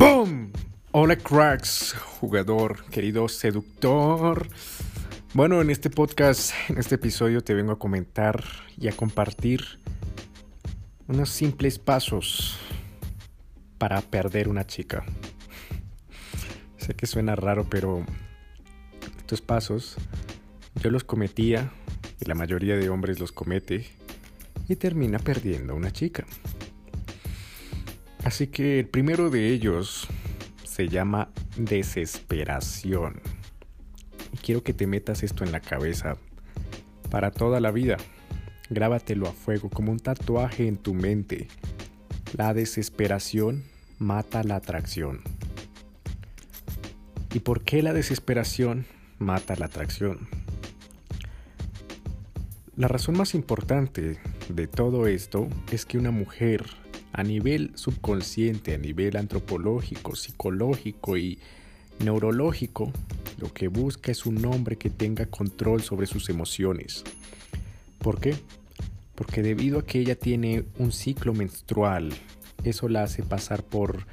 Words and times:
¡Boom! 0.00 0.50
Hola 0.92 1.14
cracks, 1.14 1.92
jugador, 1.92 2.86
querido 2.86 3.28
seductor. 3.28 4.48
Bueno, 5.34 5.60
en 5.60 5.68
este 5.68 5.90
podcast, 5.90 6.54
en 6.70 6.78
este 6.78 6.94
episodio 6.94 7.42
te 7.42 7.52
vengo 7.52 7.72
a 7.72 7.78
comentar 7.78 8.42
y 8.78 8.88
a 8.88 8.92
compartir 8.92 9.62
unos 11.06 11.28
simples 11.28 11.78
pasos 11.78 12.58
para 13.76 14.00
perder 14.00 14.48
una 14.48 14.66
chica. 14.66 15.04
Sé 16.78 16.94
que 16.94 17.06
suena 17.06 17.36
raro, 17.36 17.66
pero 17.68 18.06
estos 19.18 19.42
pasos 19.42 19.98
yo 20.76 20.90
los 20.90 21.04
cometía 21.04 21.72
y 22.18 22.24
la 22.24 22.34
mayoría 22.34 22.78
de 22.78 22.88
hombres 22.88 23.20
los 23.20 23.32
comete 23.32 23.86
y 24.66 24.76
termina 24.76 25.18
perdiendo 25.18 25.74
una 25.74 25.92
chica. 25.92 26.24
Así 28.24 28.48
que 28.48 28.80
el 28.80 28.88
primero 28.88 29.30
de 29.30 29.48
ellos 29.48 30.06
se 30.64 30.88
llama 30.88 31.30
desesperación. 31.56 33.20
Y 34.32 34.36
quiero 34.36 34.62
que 34.62 34.74
te 34.74 34.86
metas 34.86 35.22
esto 35.22 35.44
en 35.44 35.52
la 35.52 35.60
cabeza 35.60 36.16
para 37.10 37.30
toda 37.30 37.60
la 37.60 37.70
vida. 37.70 37.96
Grábatelo 38.68 39.28
a 39.28 39.32
fuego 39.32 39.68
como 39.70 39.90
un 39.90 39.98
tatuaje 39.98 40.68
en 40.68 40.76
tu 40.76 40.94
mente. 40.94 41.48
La 42.36 42.54
desesperación 42.54 43.64
mata 43.98 44.44
la 44.44 44.56
atracción. 44.56 45.20
¿Y 47.32 47.40
por 47.40 47.62
qué 47.62 47.82
la 47.82 47.92
desesperación 47.92 48.86
mata 49.18 49.56
la 49.56 49.66
atracción? 49.66 50.28
La 52.76 52.88
razón 52.88 53.16
más 53.16 53.34
importante 53.34 54.18
de 54.48 54.66
todo 54.66 55.06
esto 55.06 55.48
es 55.70 55.84
que 55.84 55.98
una 55.98 56.10
mujer 56.10 56.64
a 57.12 57.22
nivel 57.22 57.72
subconsciente, 57.74 58.74
a 58.74 58.78
nivel 58.78 59.16
antropológico, 59.16 60.14
psicológico 60.14 61.16
y 61.16 61.38
neurológico, 62.04 62.92
lo 63.38 63.52
que 63.52 63.68
busca 63.68 64.12
es 64.12 64.26
un 64.26 64.44
hombre 64.44 64.76
que 64.76 64.90
tenga 64.90 65.26
control 65.26 65.82
sobre 65.82 66.06
sus 66.06 66.28
emociones. 66.28 67.04
¿Por 67.98 68.20
qué? 68.20 68.36
Porque 69.14 69.42
debido 69.42 69.80
a 69.80 69.86
que 69.86 69.98
ella 69.98 70.14
tiene 70.14 70.64
un 70.78 70.92
ciclo 70.92 71.34
menstrual, 71.34 72.12
eso 72.64 72.88
la 72.88 73.02
hace 73.02 73.22
pasar 73.22 73.62
por 73.62 74.06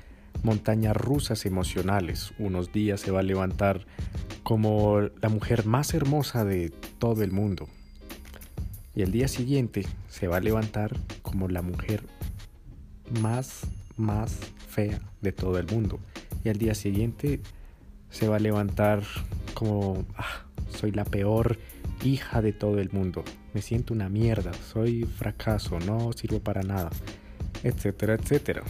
montañas 0.44 0.96
rusas 0.96 1.46
emocionales. 1.46 2.34
Unos 2.40 2.72
días 2.72 3.02
se 3.02 3.12
va 3.12 3.22
a 3.22 3.24
levantar 3.24 3.86
como 4.44 5.02
la 5.22 5.30
mujer 5.30 5.66
más 5.66 5.94
hermosa 5.94 6.46
de 6.46 6.70
todo 7.00 7.24
el 7.24 7.32
mundo. 7.32 7.68
Y 8.96 9.02
el 9.02 9.12
día 9.12 9.28
siguiente 9.28 9.86
se 10.10 10.28
va 10.28 10.38
a 10.38 10.42
levantar 10.42 10.98
como 11.22 11.48
la 11.48 11.62
mujer 11.62 12.04
más, 13.22 13.62
más 13.96 14.38
fea 14.70 15.02
de 15.22 15.32
todo 15.32 15.58
el 15.58 15.68
mundo. 15.68 16.00
Y 16.44 16.50
al 16.50 16.58
día 16.58 16.76
siguiente 16.76 17.42
se 18.10 18.28
va 18.28 18.38
a 18.38 18.40
levantar 18.40 19.04
como, 19.54 20.06
ah, 20.18 20.46
soy 20.72 20.92
la 20.92 21.06
peor 21.06 21.58
hija 22.04 22.42
de 22.42 22.54
todo 22.54 22.80
el 22.80 22.92
mundo. 22.92 23.24
Me 23.54 23.62
siento 23.62 23.94
una 23.94 24.10
mierda, 24.10 24.52
soy 24.54 25.04
fracaso, 25.04 25.80
no 25.80 26.14
sirvo 26.14 26.40
para 26.40 26.62
nada, 26.62 26.90
etcétera, 27.64 28.16
etcétera. 28.16 28.64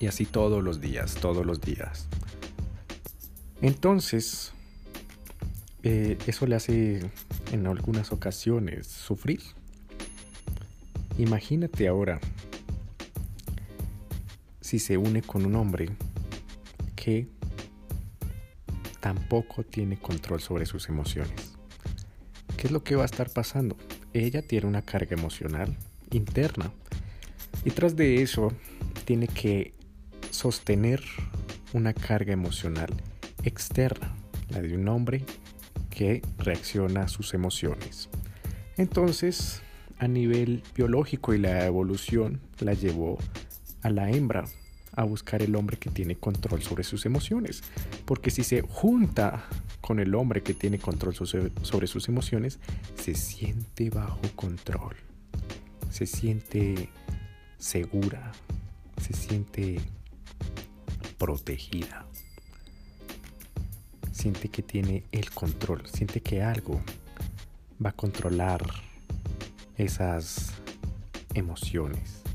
Y 0.00 0.06
así 0.06 0.26
todos 0.26 0.62
los 0.62 0.80
días, 0.80 1.14
todos 1.14 1.46
los 1.46 1.60
días. 1.60 2.08
Entonces, 3.62 4.52
eh, 5.82 6.18
eso 6.26 6.46
le 6.46 6.56
hace 6.56 7.10
en 7.52 7.66
algunas 7.66 8.12
ocasiones 8.12 8.86
sufrir. 8.86 9.40
Imagínate 11.16 11.88
ahora 11.88 12.20
si 14.66 14.80
se 14.80 14.96
une 14.96 15.22
con 15.22 15.46
un 15.46 15.54
hombre 15.54 15.88
que 16.96 17.28
tampoco 18.98 19.62
tiene 19.62 19.96
control 19.96 20.40
sobre 20.40 20.66
sus 20.66 20.88
emociones. 20.88 21.56
¿Qué 22.56 22.66
es 22.66 22.72
lo 22.72 22.82
que 22.82 22.96
va 22.96 23.02
a 23.02 23.06
estar 23.06 23.30
pasando? 23.30 23.76
Ella 24.12 24.42
tiene 24.42 24.66
una 24.66 24.82
carga 24.82 25.16
emocional 25.16 25.76
interna 26.10 26.72
y 27.64 27.70
tras 27.70 27.94
de 27.94 28.22
eso 28.22 28.52
tiene 29.04 29.28
que 29.28 29.72
sostener 30.30 31.00
una 31.72 31.92
carga 31.92 32.32
emocional 32.32 32.92
externa, 33.44 34.16
la 34.48 34.62
de 34.62 34.74
un 34.74 34.88
hombre 34.88 35.24
que 35.90 36.22
reacciona 36.38 37.02
a 37.02 37.08
sus 37.08 37.34
emociones. 37.34 38.08
Entonces, 38.76 39.62
a 39.98 40.08
nivel 40.08 40.64
biológico 40.74 41.34
y 41.34 41.38
la 41.38 41.66
evolución 41.66 42.40
la 42.58 42.74
llevó 42.74 43.16
a 43.86 43.90
la 43.90 44.10
hembra 44.10 44.44
a 44.92 45.04
buscar 45.04 45.42
el 45.42 45.54
hombre 45.56 45.76
que 45.76 45.90
tiene 45.90 46.16
control 46.16 46.62
sobre 46.62 46.82
sus 46.82 47.06
emociones. 47.06 47.62
Porque 48.04 48.30
si 48.30 48.42
se 48.42 48.62
junta 48.62 49.44
con 49.80 50.00
el 50.00 50.14
hombre 50.14 50.42
que 50.42 50.54
tiene 50.54 50.78
control 50.78 51.14
sobre 51.14 51.86
sus 51.86 52.08
emociones, 52.08 52.58
se 52.96 53.14
siente 53.14 53.90
bajo 53.90 54.20
control. 54.34 54.96
Se 55.90 56.06
siente 56.06 56.88
segura. 57.58 58.32
Se 59.00 59.12
siente 59.12 59.80
protegida. 61.18 62.06
Siente 64.12 64.48
que 64.48 64.62
tiene 64.62 65.04
el 65.12 65.30
control. 65.30 65.86
Siente 65.86 66.22
que 66.22 66.42
algo 66.42 66.80
va 67.84 67.90
a 67.90 67.92
controlar 67.92 68.64
esas 69.76 70.54
emociones. 71.34 72.25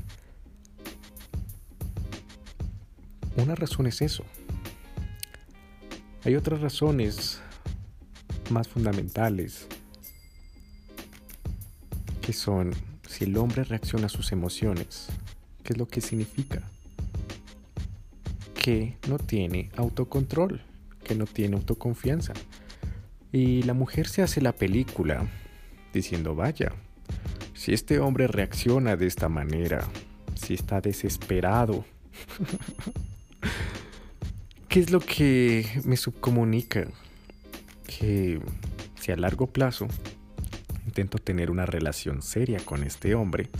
Una 3.36 3.54
razón 3.54 3.86
es 3.86 4.02
eso. 4.02 4.24
Hay 6.24 6.36
otras 6.36 6.60
razones 6.60 7.40
más 8.50 8.68
fundamentales 8.68 9.66
que 12.20 12.32
son 12.32 12.72
si 13.08 13.24
el 13.24 13.36
hombre 13.36 13.64
reacciona 13.64 14.06
a 14.06 14.08
sus 14.08 14.32
emociones, 14.32 15.08
¿qué 15.64 15.72
es 15.72 15.78
lo 15.78 15.88
que 15.88 16.00
significa? 16.00 16.62
Que 18.54 18.96
no 19.08 19.18
tiene 19.18 19.70
autocontrol, 19.76 20.62
que 21.02 21.14
no 21.14 21.26
tiene 21.26 21.56
autoconfianza. 21.56 22.32
Y 23.32 23.62
la 23.62 23.74
mujer 23.74 24.08
se 24.08 24.22
hace 24.22 24.40
la 24.40 24.52
película 24.52 25.26
diciendo, 25.92 26.34
vaya, 26.34 26.72
si 27.54 27.72
este 27.72 27.98
hombre 27.98 28.28
reacciona 28.28 28.96
de 28.96 29.06
esta 29.06 29.28
manera, 29.28 29.86
si 30.34 30.54
está 30.54 30.80
desesperado, 30.80 31.84
¿Qué 34.72 34.80
es 34.80 34.90
lo 34.90 35.00
que 35.00 35.66
me 35.84 35.98
subcomunica? 35.98 36.86
Que 37.86 38.40
si 38.98 39.12
a 39.12 39.16
largo 39.16 39.46
plazo 39.46 39.86
intento 40.86 41.18
tener 41.18 41.50
una 41.50 41.66
relación 41.66 42.22
seria 42.22 42.58
con 42.58 42.82
este 42.82 43.14
hombre, 43.14 43.50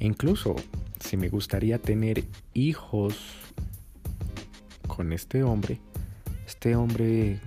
incluso 0.00 0.56
si 0.98 1.16
me 1.16 1.28
gustaría 1.28 1.78
tener 1.78 2.24
hijos 2.52 3.16
con 4.88 5.12
este 5.12 5.44
hombre, 5.44 5.78
este 6.48 6.74
hombre, 6.74 7.38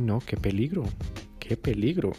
no, 0.00 0.20
qué 0.20 0.38
peligro, 0.38 0.84
qué 1.40 1.58
peligro. 1.58 2.12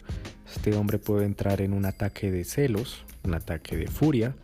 Este 0.54 0.76
hombre 0.76 1.00
puede 1.00 1.26
entrar 1.26 1.62
en 1.62 1.74
un 1.74 1.86
ataque 1.86 2.30
de 2.30 2.44
celos, 2.44 3.06
un 3.24 3.34
ataque 3.34 3.76
de 3.76 3.88
furia 3.88 4.36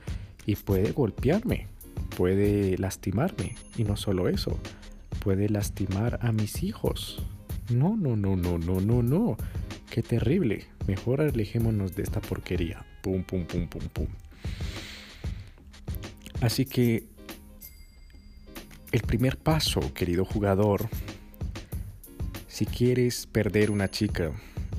y 0.48 0.56
puede 0.56 0.92
golpearme, 0.92 1.68
puede 2.18 2.80
lastimarme. 2.80 3.56
Y 3.78 3.84
no 3.84 3.96
solo 3.96 4.28
eso, 4.28 4.60
puede 5.20 5.50
lastimar 5.50 6.20
a 6.22 6.32
mis 6.32 6.64
hijos. 6.64 7.24
No, 7.70 7.96
no, 7.96 8.16
no, 8.16 8.36
no, 8.36 8.58
no, 8.58 8.80
no, 8.80 9.04
no. 9.04 9.38
Qué 9.90 10.02
terrible. 10.02 10.66
Mejor 10.88 11.22
alejémonos 11.22 11.96
de 11.96 12.04
esta 12.04 12.22
porquería. 12.22 12.86
Pum, 13.02 13.24
pum, 13.24 13.46
pum, 13.46 13.68
pum, 13.68 13.84
pum. 13.94 14.08
Así 16.42 16.66
que 16.66 17.04
el 18.92 19.02
primer 19.02 19.38
paso, 19.38 19.94
querido 19.94 20.26
jugador, 20.26 20.90
si 22.48 22.66
quieres 22.66 23.28
perder 23.28 23.72
una 23.72 23.90
chica, 23.90 24.32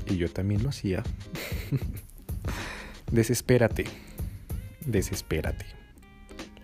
y 0.09 0.17
yo 0.17 0.29
también 0.31 0.63
lo 0.63 0.71
hacía, 0.71 1.03
desespérate, 3.13 3.85
desespérate. 4.85 5.67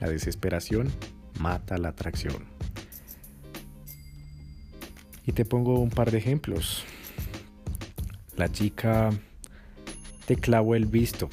La 0.01 0.09
desesperación 0.09 0.91
mata 1.39 1.79
la 1.79 1.89
atracción. 1.89 2.56
Y 5.27 5.33
te 5.33 5.45
pongo 5.45 5.81
un 5.81 5.91
par 5.91 6.11
de 6.11 6.19
ejemplos. 6.19 6.85
La 8.37 8.51
chica 8.51 9.11
te 10.27 10.37
clavó 10.37 10.75
el 10.75 10.87
visto. 10.87 11.29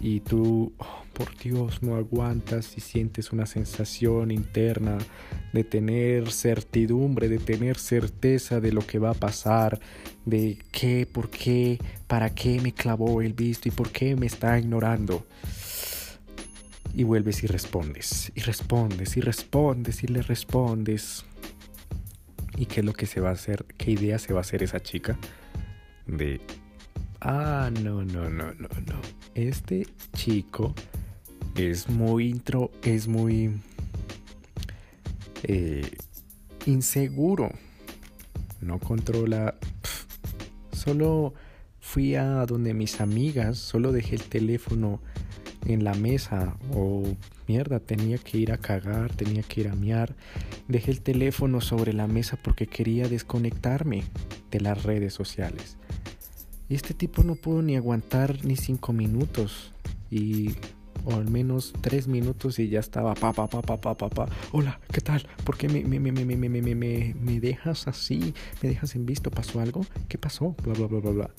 Y 0.00 0.20
tú, 0.20 0.72
oh, 0.78 1.04
por 1.14 1.36
Dios, 1.38 1.82
no 1.82 1.96
aguantas 1.96 2.76
y 2.76 2.80
sientes 2.80 3.32
una 3.32 3.46
sensación 3.46 4.30
interna 4.30 4.98
de 5.52 5.64
tener 5.64 6.30
certidumbre, 6.30 7.28
de 7.28 7.38
tener 7.38 7.78
certeza 7.78 8.60
de 8.60 8.72
lo 8.72 8.84
que 8.86 8.98
va 8.98 9.10
a 9.10 9.14
pasar, 9.14 9.80
de 10.26 10.58
qué, 10.72 11.06
por 11.06 11.30
qué, 11.30 11.78
para 12.06 12.34
qué 12.34 12.60
me 12.60 12.74
clavó 12.74 13.22
el 13.22 13.32
visto 13.32 13.68
y 13.68 13.72
por 13.72 13.90
qué 13.90 14.16
me 14.16 14.26
está 14.26 14.58
ignorando. 14.58 15.24
Y 16.92 17.04
vuelves 17.04 17.42
y 17.42 17.46
respondes, 17.46 18.30
y 18.34 18.40
respondes, 18.40 19.16
y 19.16 19.20
respondes, 19.20 20.02
y 20.04 20.08
le 20.08 20.22
respondes. 20.22 21.24
¿Y 22.56 22.66
qué 22.66 22.80
es 22.80 22.86
lo 22.86 22.92
que 22.92 23.06
se 23.06 23.20
va 23.20 23.30
a 23.30 23.32
hacer? 23.32 23.64
¿Qué 23.76 23.92
idea 23.92 24.18
se 24.18 24.32
va 24.32 24.40
a 24.40 24.42
hacer 24.42 24.62
esa 24.62 24.80
chica? 24.80 25.18
De, 26.06 26.40
ah, 27.20 27.70
no, 27.82 28.04
no, 28.04 28.30
no, 28.30 28.52
no, 28.54 28.68
no. 28.68 29.00
Este 29.34 29.86
chico 30.12 30.74
es 31.56 31.88
muy 31.88 32.28
intro, 32.28 32.70
es 32.82 33.08
muy 33.08 33.60
eh, 35.42 35.90
inseguro. 36.66 37.50
No 38.60 38.78
controla. 38.78 39.56
solo 40.72 41.34
fui 41.80 42.14
a 42.14 42.46
donde 42.46 42.72
mis 42.72 43.00
amigas, 43.00 43.58
solo 43.58 43.92
dejé 43.92 44.16
el 44.16 44.22
teléfono 44.22 45.00
en 45.66 45.84
la 45.84 45.94
mesa 45.94 46.56
o 46.72 47.02
mierda, 47.46 47.80
tenía 47.80 48.18
que 48.18 48.38
ir 48.38 48.52
a 48.52 48.58
cagar, 48.58 49.14
tenía 49.14 49.42
que 49.42 49.62
ir 49.62 49.68
a 49.68 49.74
miar. 49.74 50.14
Dejé 50.68 50.90
el 50.90 51.00
teléfono 51.00 51.60
sobre 51.60 51.92
la 51.92 52.06
mesa 52.06 52.38
porque 52.42 52.66
quería 52.66 53.08
desconectarme 53.08 54.04
de 54.50 54.60
las 54.60 54.82
redes 54.82 55.14
sociales. 55.14 55.76
Y 56.68 56.74
este 56.74 56.94
tipo 56.94 57.22
no 57.22 57.34
pudo 57.34 57.62
ni 57.62 57.76
aguantar 57.76 58.44
ni 58.44 58.56
cinco 58.56 58.92
minutos. 58.92 59.72
Y 60.10 60.54
o 61.04 61.14
al 61.14 61.30
menos 61.30 61.74
tres 61.82 62.08
minutos 62.08 62.58
y 62.58 62.68
ya 62.68 62.80
estaba 62.80 63.14
pa 63.14 63.32
pa 63.32 63.46
pa 63.46 63.60
pa 63.60 63.80
pa 63.80 63.94
pa 63.94 64.08
pa. 64.08 64.28
Hola, 64.52 64.80
¿qué 64.92 65.00
tal? 65.00 65.26
¿Por 65.44 65.56
qué 65.56 65.68
me, 65.68 65.84
me, 65.84 66.00
me, 66.00 66.12
me, 66.12 66.24
me, 66.24 66.48
me, 66.48 66.74
me, 66.74 67.14
me 67.20 67.40
dejas 67.40 67.88
así? 67.88 68.34
¿Me 68.62 68.70
dejas 68.70 68.94
en 68.94 69.04
visto? 69.04 69.30
¿Pasó 69.30 69.60
algo? 69.60 69.84
¿Qué 70.08 70.18
pasó? 70.18 70.56
Bla 70.62 70.72
bla 70.74 70.86
bla 70.86 71.00
bla 71.00 71.10
bla. 71.10 71.30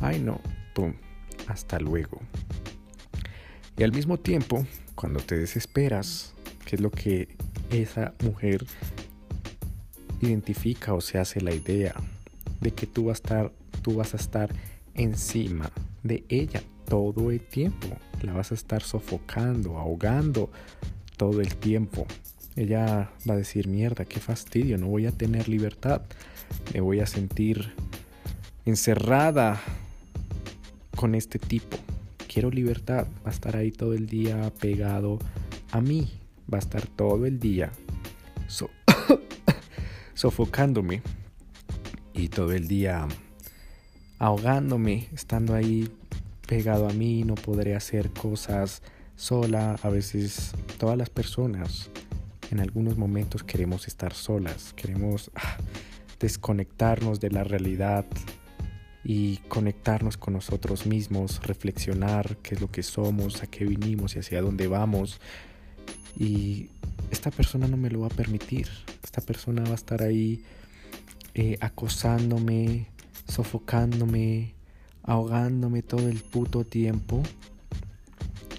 Ay 0.00 0.20
no. 0.20 0.40
Pum. 0.74 0.92
Hasta 1.46 1.78
luego. 1.78 2.20
Y 3.78 3.82
al 3.82 3.92
mismo 3.92 4.18
tiempo, 4.18 4.66
cuando 4.94 5.20
te 5.20 5.38
desesperas, 5.38 6.32
que 6.64 6.76
es 6.76 6.80
lo 6.80 6.90
que 6.90 7.28
esa 7.70 8.14
mujer 8.22 8.64
identifica 10.22 10.94
o 10.94 11.02
se 11.02 11.18
hace 11.18 11.42
la 11.42 11.52
idea 11.52 11.94
de 12.60 12.70
que 12.70 12.86
tú 12.86 13.06
vas 13.06 13.18
a 13.18 13.22
estar, 13.22 13.52
tú 13.82 13.96
vas 13.96 14.14
a 14.14 14.16
estar 14.16 14.50
encima 14.94 15.70
de 16.02 16.24
ella 16.30 16.62
todo 16.86 17.30
el 17.30 17.40
tiempo. 17.40 17.88
La 18.22 18.32
vas 18.32 18.50
a 18.50 18.54
estar 18.54 18.82
sofocando, 18.82 19.76
ahogando 19.76 20.50
todo 21.18 21.42
el 21.42 21.54
tiempo. 21.56 22.06
Ella 22.56 23.10
va 23.28 23.34
a 23.34 23.36
decir, 23.36 23.68
mierda, 23.68 24.06
qué 24.06 24.20
fastidio, 24.20 24.78
no 24.78 24.86
voy 24.86 25.04
a 25.04 25.12
tener 25.12 25.50
libertad. 25.50 26.00
Me 26.72 26.80
voy 26.80 27.00
a 27.00 27.06
sentir 27.06 27.74
encerrada 28.64 29.60
con 30.96 31.14
este 31.14 31.38
tipo 31.38 31.76
quiero 32.36 32.50
libertad, 32.50 33.06
va 33.24 33.30
a 33.30 33.32
estar 33.32 33.56
ahí 33.56 33.72
todo 33.72 33.94
el 33.94 34.08
día 34.08 34.52
pegado 34.60 35.18
a 35.70 35.80
mí, 35.80 36.20
va 36.52 36.58
a 36.58 36.60
estar 36.60 36.86
todo 36.86 37.24
el 37.24 37.40
día 37.40 37.72
sofocándome 40.12 41.00
y 42.12 42.28
todo 42.28 42.52
el 42.52 42.68
día 42.68 43.08
ahogándome, 44.18 45.08
estando 45.14 45.54
ahí 45.54 45.88
pegado 46.46 46.90
a 46.90 46.92
mí, 46.92 47.24
no 47.24 47.36
podré 47.36 47.74
hacer 47.74 48.10
cosas 48.10 48.82
sola, 49.14 49.78
a 49.82 49.88
veces 49.88 50.52
todas 50.76 50.98
las 50.98 51.08
personas 51.08 51.90
en 52.50 52.60
algunos 52.60 52.98
momentos 52.98 53.44
queremos 53.44 53.88
estar 53.88 54.12
solas, 54.12 54.74
queremos 54.74 55.30
ah, 55.36 55.56
desconectarnos 56.20 57.18
de 57.18 57.30
la 57.30 57.44
realidad, 57.44 58.04
y 59.08 59.36
conectarnos 59.48 60.16
con 60.16 60.34
nosotros 60.34 60.84
mismos, 60.84 61.40
reflexionar 61.44 62.38
qué 62.38 62.56
es 62.56 62.60
lo 62.60 62.72
que 62.72 62.82
somos, 62.82 63.40
a 63.40 63.46
qué 63.46 63.64
vinimos 63.64 64.16
y 64.16 64.18
hacia 64.18 64.42
dónde 64.42 64.66
vamos. 64.66 65.20
Y 66.18 66.70
esta 67.12 67.30
persona 67.30 67.68
no 67.68 67.76
me 67.76 67.88
lo 67.88 68.00
va 68.00 68.08
a 68.08 68.10
permitir. 68.10 68.68
Esta 69.04 69.20
persona 69.20 69.62
va 69.62 69.70
a 69.70 69.74
estar 69.74 70.02
ahí 70.02 70.42
eh, 71.34 71.56
acosándome, 71.60 72.88
sofocándome, 73.28 74.54
ahogándome 75.04 75.82
todo 75.82 76.08
el 76.08 76.18
puto 76.18 76.64
tiempo 76.64 77.22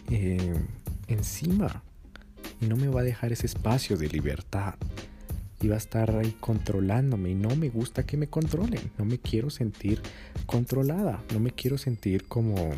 eh, 0.09 0.55
encima. 1.09 1.83
Y 2.61 2.67
no 2.67 2.77
me 2.77 2.87
va 2.87 3.01
a 3.01 3.03
dejar 3.03 3.33
ese 3.33 3.47
espacio 3.47 3.97
de 3.97 4.07
libertad 4.07 4.75
va 5.65 5.75
a 5.75 5.77
estar 5.77 6.15
ahí 6.15 6.35
controlándome 6.39 7.31
y 7.31 7.35
no 7.35 7.55
me 7.55 7.69
gusta 7.69 8.03
que 8.03 8.17
me 8.17 8.27
controlen, 8.27 8.91
no 8.97 9.05
me 9.05 9.17
quiero 9.17 9.49
sentir 9.49 10.01
controlada, 10.45 11.23
no 11.33 11.39
me 11.39 11.51
quiero 11.51 11.77
sentir 11.77 12.27
como 12.27 12.71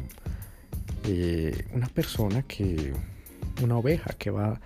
eh, 1.05 1.65
una 1.73 1.87
persona 1.87 2.43
que, 2.43 2.93
una 3.61 3.77
oveja 3.77 4.13
que 4.17 4.31
va 4.31 4.61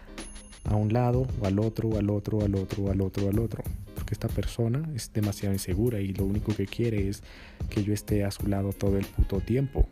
a 0.66 0.76
un 0.76 0.94
lado 0.94 1.28
o 1.42 1.46
al 1.46 1.60
otro, 1.60 1.90
o 1.90 1.98
al 1.98 2.10
otro, 2.10 2.42
al 2.42 2.56
otro, 2.56 2.92
al 2.92 3.02
otro, 3.02 3.30
al 3.30 3.40
otro. 3.40 3.64
Porque 3.96 4.14
esta 4.14 4.28
persona 4.28 4.88
es 4.96 5.12
demasiado 5.12 5.54
insegura 5.54 6.00
y 6.00 6.14
lo 6.14 6.26
único 6.26 6.56
que 6.56 6.68
quiere 6.68 7.10
es 7.10 7.24
que 7.70 7.84
yo 7.84 7.94
esté 7.94 8.24
a 8.24 8.32
su 8.32 8.48
lado 8.48 8.74
todo 8.74 8.98
el 8.98 9.06
puto 9.06 9.40
tiempo. 9.40 9.88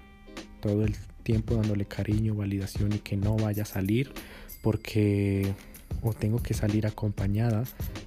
Todo 0.60 0.84
el 0.84 0.96
tiempo 1.24 1.56
dándole 1.56 1.86
cariño, 1.86 2.36
validación 2.36 2.94
y 2.94 3.00
que 3.00 3.18
no 3.18 3.36
vaya 3.36 3.64
a 3.64 3.66
salir 3.66 4.12
porque 4.62 5.54
o 6.02 6.14
tengo 6.14 6.42
que 6.42 6.54
salir 6.54 6.88
acompañada 6.88 7.64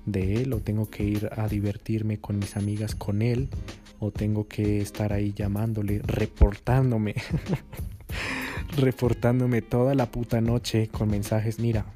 de 0.07 0.43
él 0.43 0.53
o 0.53 0.61
tengo 0.61 0.91
que 0.91 1.05
ir 1.05 1.31
a 1.37 1.49
divertirme 1.49 2.19
con 2.19 2.39
mis 2.39 2.57
amigas 2.57 2.95
con 2.95 3.23
él 3.23 3.49
o 3.99 4.11
tengo 4.11 4.49
que 4.49 4.81
estar 4.81 5.13
ahí 5.13 5.33
llamándole, 5.33 6.01
reportándome, 6.05 7.15
reportándome 8.77 9.63
toda 9.63 9.95
la 9.95 10.11
puta 10.11 10.41
noche 10.41 10.89
con 10.89 11.11
mensajes, 11.11 11.59
mira, 11.59 11.87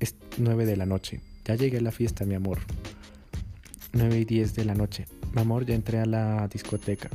es 0.00 0.16
9 0.36 0.66
de 0.66 0.76
la 0.76 0.86
noche, 0.86 1.20
ya 1.44 1.54
llegué 1.54 1.78
a 1.78 1.82
la 1.82 1.92
fiesta, 1.92 2.24
mi 2.24 2.34
amor. 2.34 2.58
9 3.92 4.18
y 4.18 4.24
10 4.24 4.54
de 4.54 4.64
la 4.64 4.74
noche, 4.74 5.06
mi 5.34 5.40
amor, 5.40 5.64
ya 5.64 5.74
entré 5.74 5.98
a 5.98 6.06
la 6.06 6.46
discoteca. 6.48 7.08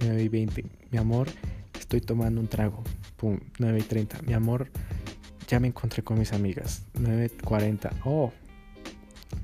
9 0.00 0.22
y 0.22 0.28
20, 0.28 0.64
mi 0.92 0.98
amor, 0.98 1.28
estoy 1.78 2.00
tomando 2.00 2.40
un 2.40 2.48
trago. 2.48 2.82
Pum, 3.16 3.40
9 3.58 3.78
y 3.78 3.82
30, 3.82 4.22
mi 4.22 4.32
amor, 4.32 4.70
ya 5.48 5.58
me 5.58 5.68
encontré 5.68 6.02
con 6.02 6.18
mis 6.18 6.32
amigas. 6.32 6.82
9.40. 7.00 7.90
Oh, 8.04 8.32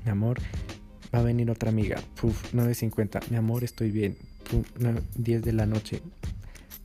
mi 0.05 0.11
amor, 0.11 0.37
va 1.13 1.19
a 1.19 1.23
venir 1.23 1.49
otra 1.49 1.69
amiga. 1.69 2.01
Puf, 2.19 2.53
9.50. 2.53 3.31
Mi 3.31 3.37
amor, 3.37 3.63
estoy 3.63 3.89
bien. 3.91 4.15
Pum, 4.49 4.63
10 5.15 5.41
de 5.41 5.53
la 5.53 5.65
noche. 5.65 6.01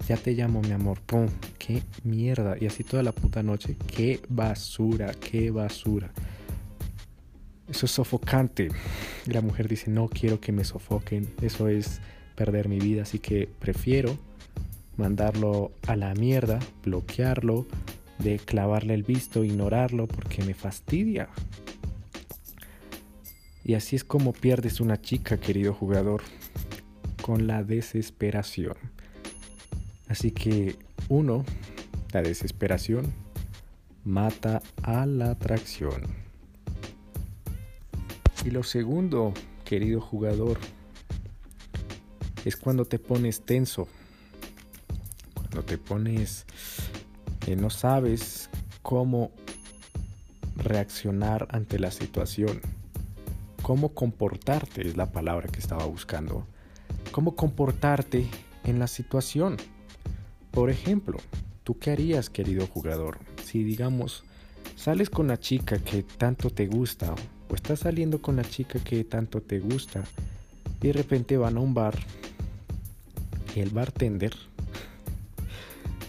Ya 0.08 0.16
te 0.16 0.32
llamo, 0.32 0.62
mi 0.62 0.72
amor. 0.72 1.00
Pum, 1.02 1.28
qué 1.58 1.82
mierda. 2.02 2.56
Y 2.58 2.66
así 2.66 2.82
toda 2.82 3.02
la 3.02 3.12
puta 3.12 3.42
noche. 3.42 3.76
Qué 3.86 4.20
basura, 4.30 5.12
qué 5.12 5.50
basura. 5.50 6.10
Eso 7.68 7.86
es 7.86 7.92
sofocante. 7.92 8.68
Y 9.26 9.30
la 9.30 9.42
mujer 9.42 9.68
dice, 9.68 9.90
no 9.90 10.08
quiero 10.08 10.40
que 10.40 10.50
me 10.50 10.64
sofoquen. 10.64 11.28
Eso 11.42 11.68
es 11.68 12.00
perder 12.36 12.70
mi 12.70 12.78
vida. 12.78 13.02
Así 13.02 13.18
que 13.18 13.50
prefiero 13.58 14.18
mandarlo 14.96 15.72
a 15.86 15.94
la 15.96 16.14
mierda, 16.14 16.58
bloquearlo, 16.82 17.66
de 18.22 18.38
clavarle 18.38 18.94
el 18.94 19.02
visto, 19.02 19.44
ignorarlo 19.44 20.06
porque 20.06 20.42
me 20.44 20.54
fastidia. 20.54 21.28
Y 23.64 23.74
así 23.74 23.96
es 23.96 24.04
como 24.04 24.32
pierdes 24.32 24.80
una 24.80 25.00
chica, 25.00 25.38
querido 25.38 25.74
jugador, 25.74 26.22
con 27.22 27.46
la 27.46 27.62
desesperación. 27.62 28.76
Así 30.08 30.32
que 30.32 30.76
uno, 31.08 31.44
la 32.12 32.22
desesperación 32.22 33.12
mata 34.04 34.62
a 34.82 35.06
la 35.06 35.30
atracción. 35.30 36.02
Y 38.44 38.50
lo 38.50 38.62
segundo, 38.62 39.34
querido 39.64 40.00
jugador, 40.00 40.58
es 42.44 42.56
cuando 42.56 42.86
te 42.86 42.98
pones 42.98 43.42
tenso, 43.42 43.86
cuando 45.34 45.62
te 45.62 45.76
pones 45.78 46.46
no 47.56 47.70
sabes 47.70 48.50
cómo 48.82 49.30
reaccionar 50.56 51.48
ante 51.50 51.78
la 51.78 51.90
situación. 51.90 52.60
Cómo 53.62 53.90
comportarte 53.90 54.86
es 54.86 54.96
la 54.96 55.12
palabra 55.12 55.48
que 55.48 55.58
estaba 55.58 55.84
buscando. 55.84 56.46
Cómo 57.12 57.34
comportarte 57.34 58.28
en 58.64 58.78
la 58.78 58.86
situación. 58.86 59.56
Por 60.50 60.70
ejemplo, 60.70 61.18
¿tú 61.64 61.78
qué 61.78 61.90
harías, 61.90 62.30
querido 62.30 62.66
jugador? 62.66 63.18
Si 63.44 63.62
digamos, 63.62 64.24
sales 64.76 65.10
con 65.10 65.28
la 65.28 65.38
chica 65.38 65.78
que 65.78 66.02
tanto 66.02 66.50
te 66.50 66.66
gusta 66.66 67.14
o 67.48 67.54
estás 67.54 67.80
saliendo 67.80 68.20
con 68.22 68.36
la 68.36 68.44
chica 68.44 68.78
que 68.78 69.04
tanto 69.04 69.40
te 69.40 69.60
gusta 69.60 70.04
y 70.80 70.88
de 70.88 70.92
repente 70.92 71.36
van 71.36 71.56
a 71.56 71.60
un 71.60 71.74
bar 71.74 71.98
y 73.54 73.60
el 73.60 73.70
bartender 73.70 74.34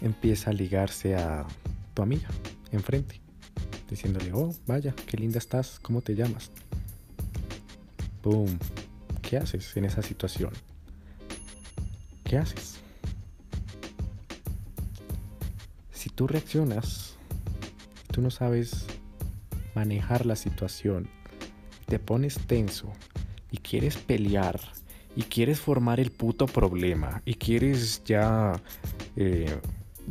empieza 0.01 0.49
a 0.49 0.53
ligarse 0.53 1.15
a 1.15 1.45
tu 1.93 2.01
amiga 2.01 2.27
enfrente, 2.71 3.21
diciéndole, 3.89 4.31
oh, 4.33 4.53
vaya, 4.65 4.93
qué 5.05 5.17
linda 5.17 5.37
estás, 5.37 5.79
¿cómo 5.79 6.01
te 6.01 6.15
llamas? 6.15 6.51
Boom, 8.23 8.57
¿qué 9.21 9.37
haces 9.37 9.75
en 9.77 9.85
esa 9.85 10.01
situación? 10.01 10.51
¿Qué 12.23 12.37
haces? 12.37 12.79
Si 15.91 16.09
tú 16.09 16.27
reaccionas 16.27 17.11
tú 18.11 18.21
no 18.21 18.29
sabes 18.29 18.85
manejar 19.73 20.25
la 20.25 20.35
situación, 20.35 21.07
te 21.87 21.97
pones 21.97 22.39
tenso 22.45 22.91
y 23.49 23.57
quieres 23.57 23.97
pelear 23.97 24.59
y 25.15 25.23
quieres 25.23 25.59
formar 25.59 25.99
el 25.99 26.11
puto 26.11 26.45
problema 26.45 27.21
y 27.25 27.35
quieres 27.35 28.03
ya 28.03 28.61
eh, 29.15 29.59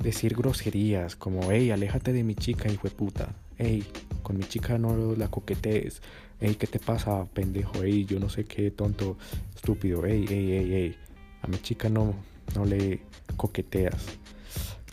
decir 0.03 0.35
groserías 0.35 1.17
como, 1.17 1.51
hey, 1.51 1.71
aléjate 1.71 2.13
de 2.13 2.25
mi 2.25 2.35
chica, 2.35 2.71
hijo 2.71 2.89
de 2.89 2.95
puta, 2.95 3.35
hey, 3.59 3.85
con 4.23 4.39
mi 4.39 4.45
chica 4.45 4.79
no 4.79 5.15
la 5.15 5.29
coquetees, 5.29 6.03
hey, 6.41 6.57
¿qué 6.59 6.67
te 6.67 6.79
pasa, 6.79 7.25
pendejo? 7.27 7.83
Hey, 7.83 8.07
yo 8.07 8.19
no 8.19 8.29
sé 8.29 8.45
qué 8.45 8.71
tonto, 8.71 9.19
estúpido, 9.55 10.05
hey, 10.07 10.25
hey, 10.29 10.49
hey, 10.51 10.69
hey, 10.73 10.97
a 11.43 11.47
mi 11.49 11.59
chica 11.59 11.89
no, 11.89 12.15
no 12.55 12.65
le 12.65 13.03
coqueteas. 13.37 14.19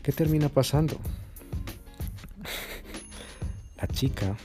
¿Qué 0.04 0.12
termina 0.12 0.50
pasando? 0.50 0.98
La 3.78 3.88
chica 3.88 4.36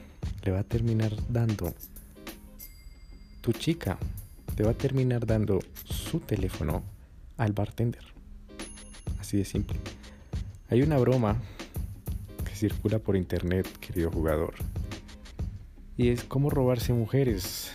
le 0.44 0.52
va 0.52 0.60
a 0.60 0.64
terminar 0.64 1.12
dando, 1.28 1.74
tu 3.40 3.52
chica 3.52 3.98
te 4.54 4.62
va 4.62 4.72
a 4.72 4.74
terminar 4.74 5.26
dando 5.26 5.60
su 5.84 6.20
teléfono 6.20 6.82
al 7.38 7.52
bartender. 7.52 8.04
Así 9.18 9.38
de 9.38 9.44
simple. 9.44 9.78
Hay 10.72 10.80
una 10.80 10.96
broma 10.96 11.36
que 12.46 12.56
circula 12.56 12.98
por 12.98 13.14
internet, 13.14 13.68
querido 13.78 14.10
jugador. 14.10 14.54
Y 15.98 16.08
es 16.08 16.24
cómo 16.24 16.48
robarse 16.48 16.94
mujeres. 16.94 17.72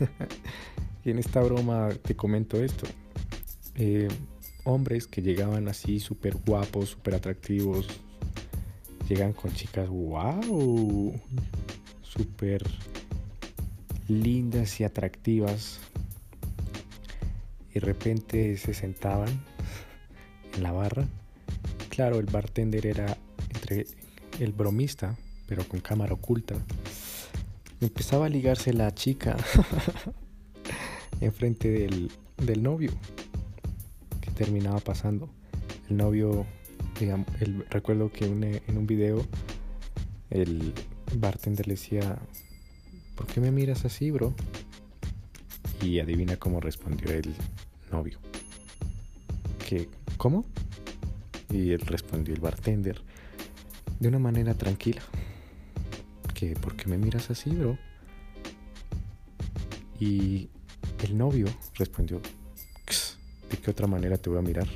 y 1.04 1.10
en 1.10 1.18
esta 1.18 1.42
broma 1.42 1.90
te 1.90 2.16
comento 2.16 2.56
esto. 2.64 2.86
Eh, 3.74 4.08
hombres 4.64 5.06
que 5.06 5.20
llegaban 5.20 5.68
así 5.68 6.00
súper 6.00 6.36
guapos, 6.36 6.88
súper 6.88 7.16
atractivos, 7.16 7.86
llegan 9.10 9.34
con 9.34 9.52
chicas 9.52 9.90
wow, 9.90 11.12
súper 12.00 12.62
lindas 14.08 14.80
y 14.80 14.84
atractivas. 14.84 15.80
Y 17.68 17.74
de 17.74 17.80
repente 17.80 18.56
se 18.56 18.72
sentaban 18.72 19.28
en 20.54 20.62
la 20.62 20.72
barra. 20.72 21.06
Claro, 21.92 22.18
el 22.18 22.24
bartender 22.24 22.86
era 22.86 23.18
entre 23.54 23.86
el 24.40 24.52
bromista, 24.52 25.14
pero 25.46 25.68
con 25.68 25.80
cámara 25.80 26.14
oculta. 26.14 26.54
Empezaba 27.82 28.24
a 28.24 28.28
ligarse 28.30 28.72
la 28.72 28.94
chica 28.94 29.36
enfrente 31.20 31.68
del, 31.68 32.10
del 32.38 32.62
novio. 32.62 32.92
Que 34.22 34.30
terminaba 34.30 34.80
pasando. 34.80 35.28
El 35.90 35.98
novio 35.98 36.46
el, 36.98 37.66
recuerdo 37.68 38.10
que 38.10 38.24
en 38.24 38.78
un 38.78 38.86
video 38.86 39.26
el 40.30 40.72
bartender 41.16 41.66
le 41.66 41.74
decía, 41.74 42.18
¿por 43.16 43.26
qué 43.26 43.38
me 43.42 43.50
miras 43.50 43.84
así, 43.84 44.10
bro? 44.10 44.32
Y 45.82 45.98
adivina 45.98 46.38
cómo 46.38 46.58
respondió 46.58 47.10
el 47.10 47.34
novio. 47.90 48.18
¿Que, 49.68 49.90
¿Cómo? 50.16 50.46
Y 51.52 51.72
él 51.72 51.80
respondió 51.80 52.34
el 52.34 52.40
bartender 52.40 53.00
de 54.00 54.08
una 54.08 54.18
manera 54.18 54.54
tranquila. 54.54 55.02
Que, 56.34 56.54
¿por 56.54 56.74
qué 56.74 56.88
me 56.88 56.98
miras 56.98 57.30
así, 57.30 57.50
bro? 57.50 57.78
Y 60.00 60.48
el 61.04 61.16
novio 61.16 61.46
respondió, 61.74 62.20
¿de 63.50 63.56
qué 63.58 63.70
otra 63.70 63.86
manera 63.86 64.16
te 64.16 64.30
voy 64.30 64.38
a 64.38 64.42
mirar? 64.42 64.66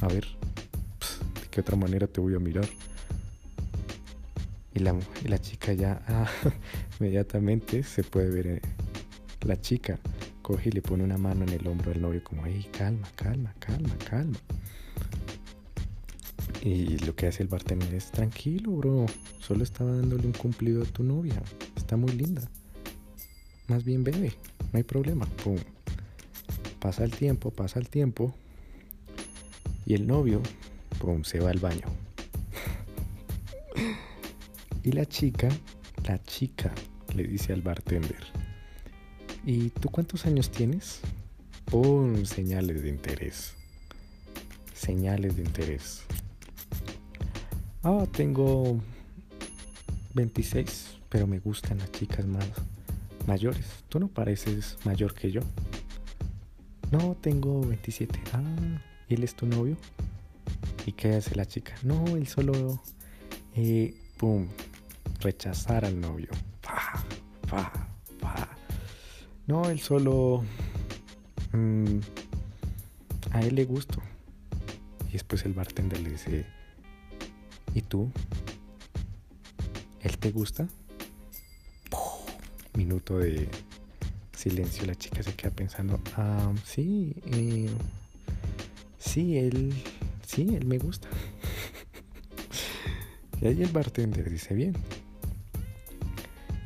A 0.00 0.08
ver, 0.08 0.26
¿de 1.58 1.60
otra 1.60 1.76
manera 1.76 2.06
te 2.06 2.20
voy 2.20 2.36
a 2.36 2.38
mirar? 2.38 2.68
Y 4.74 4.78
la, 4.78 4.94
la 5.26 5.38
chica 5.40 5.72
ya, 5.72 6.00
ah, 6.08 6.30
inmediatamente 7.00 7.82
se 7.82 8.04
puede 8.04 8.30
ver, 8.30 8.46
eh, 8.46 8.62
la 9.40 9.60
chica 9.60 9.98
coge 10.40 10.68
y 10.68 10.72
le 10.72 10.82
pone 10.82 11.02
una 11.02 11.18
mano 11.18 11.42
en 11.42 11.50
el 11.50 11.66
hombro 11.66 11.90
al 11.90 12.00
novio 12.00 12.22
como, 12.22 12.46
hey, 12.46 12.68
calma, 12.70 13.08
calma, 13.16 13.52
calma, 13.58 13.96
calma. 14.08 14.38
Y 16.62 16.98
lo 16.98 17.14
que 17.14 17.26
hace 17.28 17.42
el 17.42 17.48
bartender 17.48 17.94
es, 17.94 18.10
tranquilo, 18.10 18.72
bro, 18.72 19.06
solo 19.38 19.62
estaba 19.62 19.92
dándole 19.92 20.26
un 20.26 20.32
cumplido 20.32 20.82
a 20.82 20.86
tu 20.86 21.04
novia, 21.04 21.40
está 21.76 21.96
muy 21.96 22.12
linda. 22.12 22.42
Más 23.68 23.84
bien 23.84 24.02
bebe, 24.02 24.32
no 24.72 24.78
hay 24.78 24.82
problema. 24.82 25.26
Pum. 25.44 25.58
Pasa 26.80 27.04
el 27.04 27.10
tiempo, 27.10 27.50
pasa 27.50 27.78
el 27.78 27.88
tiempo. 27.88 28.34
Y 29.86 29.94
el 29.94 30.06
novio 30.06 30.42
se 31.22 31.40
va 31.40 31.50
al 31.50 31.58
baño. 31.58 31.86
y 34.82 34.92
la 34.92 35.06
chica, 35.06 35.48
la 36.06 36.22
chica 36.24 36.72
le 37.14 37.24
dice 37.24 37.52
al 37.52 37.62
bartender, 37.62 38.24
¿y 39.44 39.70
tú 39.70 39.88
cuántos 39.90 40.26
años 40.26 40.50
tienes? 40.50 41.00
Pum, 41.66 42.24
señales 42.24 42.82
de 42.82 42.88
interés. 42.88 43.54
Señales 44.74 45.36
de 45.36 45.42
interés. 45.42 46.02
Ah, 47.84 48.04
tengo 48.10 48.80
26, 50.14 50.98
pero 51.08 51.28
me 51.28 51.38
gustan 51.38 51.78
las 51.78 51.92
chicas 51.92 52.26
más 52.26 52.48
mayores. 53.26 53.66
Tú 53.88 54.00
no 54.00 54.08
pareces 54.08 54.76
mayor 54.84 55.14
que 55.14 55.30
yo. 55.30 55.42
No, 56.90 57.16
tengo 57.20 57.60
27. 57.60 58.18
Ah, 58.32 58.42
¿y 59.08 59.14
él 59.14 59.22
es 59.22 59.34
tu 59.36 59.46
novio? 59.46 59.76
¿Y 60.86 60.92
qué 60.92 61.14
hace 61.14 61.36
la 61.36 61.46
chica? 61.46 61.74
No, 61.82 62.16
él 62.16 62.26
solo, 62.26 62.82
eh, 63.54 63.94
¡pum!, 64.16 64.48
rechazar 65.20 65.84
al 65.84 66.00
novio. 66.00 66.30
Pa, 66.60 67.04
pa, 67.48 67.88
pa. 68.20 68.48
No, 69.46 69.68
él 69.70 69.78
solo, 69.78 70.42
mm, 71.52 71.98
a 73.30 73.40
él 73.42 73.54
le 73.54 73.64
gusto. 73.66 74.02
Y 75.10 75.12
después 75.12 75.44
el 75.44 75.52
bartender 75.52 76.00
le 76.00 76.10
dice, 76.10 76.46
¿y 77.78 77.82
tú? 77.82 78.10
¿Él 80.02 80.18
te 80.18 80.30
gusta? 80.30 80.68
Minuto 82.74 83.18
de 83.18 83.48
silencio, 84.36 84.86
la 84.86 84.94
chica 84.94 85.22
se 85.22 85.34
queda 85.34 85.50
pensando, 85.50 86.00
ah, 86.16 86.52
sí, 86.64 87.14
eh, 87.26 87.68
sí, 88.98 89.38
él 89.38 89.74
Sí, 90.28 90.54
él 90.54 90.66
me 90.66 90.76
gusta. 90.76 91.08
y 93.40 93.46
ahí 93.46 93.62
el 93.62 93.72
bartender 93.72 94.28
dice, 94.28 94.54
bien. 94.54 94.74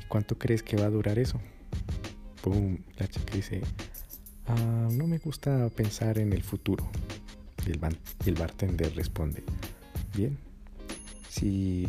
¿Y 0.02 0.07
cuánto 0.09 0.37
crees 0.37 0.64
que 0.64 0.76
va 0.76 0.87
a 0.87 0.90
durar 0.90 1.21
eso? 1.21 1.40
Pum, 2.42 2.78
la 2.99 3.07
chica 3.07 3.35
dice, 3.37 3.61
ah, 4.49 4.88
no 4.90 5.07
me 5.07 5.19
gusta 5.19 5.69
pensar 5.69 6.19
en 6.19 6.33
el 6.33 6.42
futuro. 6.42 6.90
Y 7.64 7.71
el, 7.71 7.81
y 8.26 8.28
el 8.31 8.35
bartender 8.35 8.97
responde, 8.97 9.45
bien, 10.16 10.37
si 11.43 11.89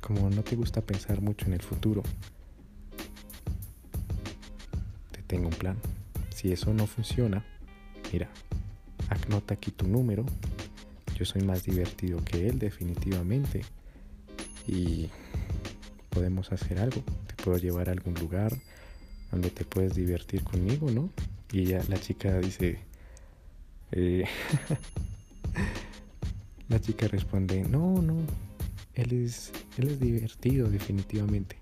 como 0.00 0.30
no 0.30 0.44
te 0.44 0.54
gusta 0.54 0.80
pensar 0.80 1.20
mucho 1.20 1.46
en 1.46 1.54
el 1.54 1.62
futuro, 1.62 2.04
te 5.10 5.20
tengo 5.22 5.48
un 5.48 5.54
plan. 5.54 5.76
Si 6.32 6.52
eso 6.52 6.72
no 6.72 6.86
funciona, 6.86 7.44
mira, 8.12 8.28
anota 9.08 9.54
aquí 9.54 9.72
tu 9.72 9.88
número 9.88 10.24
yo 11.18 11.24
soy 11.24 11.42
más 11.42 11.64
divertido 11.64 12.22
que 12.24 12.46
él 12.46 12.60
definitivamente. 12.60 13.64
Y 14.68 15.08
podemos 16.10 16.52
hacer 16.52 16.78
algo. 16.78 17.02
Te 17.26 17.42
puedo 17.42 17.58
llevar 17.58 17.88
a 17.88 17.92
algún 17.92 18.14
lugar 18.14 18.52
donde 19.32 19.50
te 19.50 19.64
puedes 19.64 19.94
divertir 19.94 20.44
conmigo, 20.44 20.90
¿no? 20.90 21.10
Y 21.50 21.62
ella, 21.62 21.82
la 21.88 21.98
chica 21.98 22.38
dice... 22.38 22.78
Eh, 23.92 24.24
la 26.68 26.80
chica 26.80 27.06
responde, 27.08 27.62
no, 27.62 28.02
no, 28.02 28.16
él 28.94 29.24
es, 29.24 29.52
él 29.78 29.88
es 29.88 30.00
divertido 30.00 30.68
definitivamente. 30.68 31.56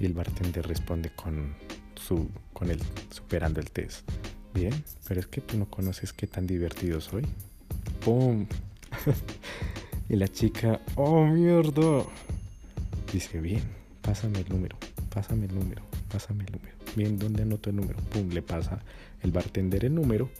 Y 0.00 0.06
el 0.06 0.12
bartender 0.12 0.66
responde 0.66 1.10
con 1.10 1.54
su, 1.94 2.28
con 2.52 2.70
el, 2.70 2.80
superando 3.10 3.60
el 3.60 3.70
test. 3.70 4.08
Bien, 4.54 4.72
pero 5.06 5.20
es 5.20 5.26
que 5.26 5.40
tú 5.40 5.58
no 5.58 5.66
conoces 5.66 6.12
qué 6.12 6.26
tan 6.26 6.46
divertido 6.46 7.00
soy. 7.00 7.26
¡Pum! 8.04 8.46
y 10.08 10.16
la 10.16 10.28
chica, 10.28 10.80
¡oh 10.94 11.26
mierda! 11.26 12.04
Dice, 13.12 13.40
bien, 13.40 13.62
pásame 14.00 14.40
el 14.40 14.48
número, 14.48 14.76
pásame 15.12 15.46
el 15.46 15.54
número, 15.54 15.82
pásame 16.10 16.44
el 16.44 16.52
número. 16.52 16.76
Bien, 16.94 17.18
¿dónde 17.18 17.42
anoto 17.42 17.70
el 17.70 17.76
número? 17.76 17.98
Pum, 18.10 18.30
le 18.30 18.42
pasa 18.42 18.80
el 19.22 19.32
bartender 19.32 19.84
el 19.84 19.94
número. 19.94 20.30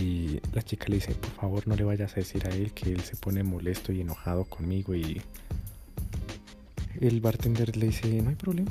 Y 0.00 0.40
la 0.54 0.62
chica 0.62 0.86
le 0.88 0.94
dice, 0.96 1.14
por 1.14 1.30
favor 1.30 1.68
no 1.68 1.76
le 1.76 1.84
vayas 1.84 2.12
a 2.12 2.16
decir 2.16 2.46
a 2.46 2.50
él 2.50 2.72
que 2.72 2.90
él 2.90 3.00
se 3.02 3.16
pone 3.16 3.42
molesto 3.42 3.92
y 3.92 4.00
enojado 4.00 4.44
conmigo. 4.44 4.94
Y 4.94 5.20
el 7.00 7.20
bartender 7.20 7.76
le 7.76 7.86
dice, 7.86 8.08
no 8.22 8.30
hay 8.30 8.36
problema. 8.36 8.70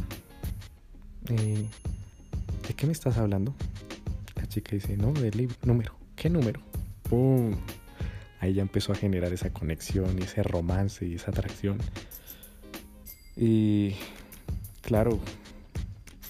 Eh, 1.30 1.66
¿De 2.68 2.74
qué 2.74 2.88
me 2.88 2.94
estás 2.94 3.18
hablando? 3.18 3.54
La 4.36 4.48
chica 4.48 4.72
dice, 4.72 4.98
no, 4.98 5.14
del 5.14 5.50
número. 5.64 5.94
¿Qué 6.16 6.30
número? 6.30 6.62
¡Pum! 7.04 7.56
Ahí 8.40 8.54
ya 8.54 8.62
empezó 8.62 8.94
a 8.94 8.96
generar 8.96 9.32
esa 9.32 9.52
conexión 9.52 10.18
y 10.18 10.24
ese 10.24 10.42
romance 10.42 11.06
y 11.06 11.16
esa 11.16 11.30
atracción. 11.30 11.78
Y 13.36 13.96
claro, 14.82 15.20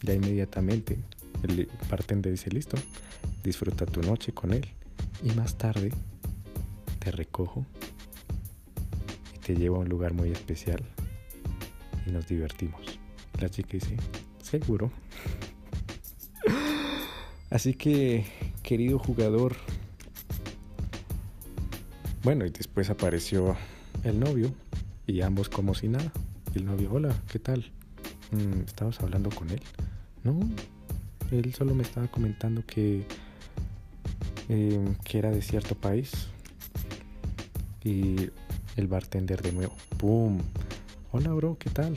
ya 0.01 0.13
inmediatamente 0.13 0.98
el 1.44 1.70
bartender 1.89 2.32
dice, 2.32 2.50
listo, 2.50 2.77
disfruta 3.44 3.86
tu 3.86 4.01
noche 4.01 4.34
con 4.34 4.53
él. 4.53 4.68
Y 5.24 5.32
más 5.32 5.58
tarde 5.58 5.92
te 7.00 7.12
recojo 7.12 7.66
y 9.36 9.40
te 9.40 9.56
llevo 9.56 9.78
a 9.78 9.80
un 9.80 9.90
lugar 9.90 10.14
muy 10.14 10.32
especial 10.32 10.82
y 12.06 12.12
nos 12.12 12.28
divertimos. 12.28 13.00
La 13.40 13.50
chica 13.50 13.70
dice, 13.74 13.98
seguro. 14.42 14.92
Así 17.50 17.74
que, 17.74 18.26
querido 18.64 19.00
jugador, 19.00 19.56
bueno, 22.24 22.46
y 22.46 22.50
después 22.50 22.90
apareció 22.90 23.56
el 24.04 24.20
novio 24.20 24.54
y 25.08 25.22
ambos 25.22 25.50
como 25.50 25.74
si 25.74 25.88
nada. 25.88 26.12
Y 26.54 26.60
el 26.60 26.66
novio, 26.66 26.92
hola, 26.94 27.16
¿qué 27.32 27.40
tal? 27.40 27.72
Mm, 28.32 28.62
¿Estabas 28.66 29.00
hablando 29.02 29.30
con 29.30 29.50
él? 29.50 29.62
No, 30.24 30.40
él 31.32 31.54
solo 31.54 31.74
me 31.74 31.84
estaba 31.84 32.08
comentando 32.08 32.66
que, 32.66 33.06
em, 34.50 34.96
que 35.06 35.20
era 35.20 35.32
de 35.32 35.41
cierto 35.41 35.75
país. 35.75 36.27
Y 37.84 38.29
el 38.75 38.88
bartender 38.88 39.41
de 39.41 39.53
nuevo, 39.53 39.74
¡pum! 39.98 40.39
Hola, 41.12 41.34
bro, 41.34 41.58
¿qué 41.58 41.70
tal? 41.70 41.96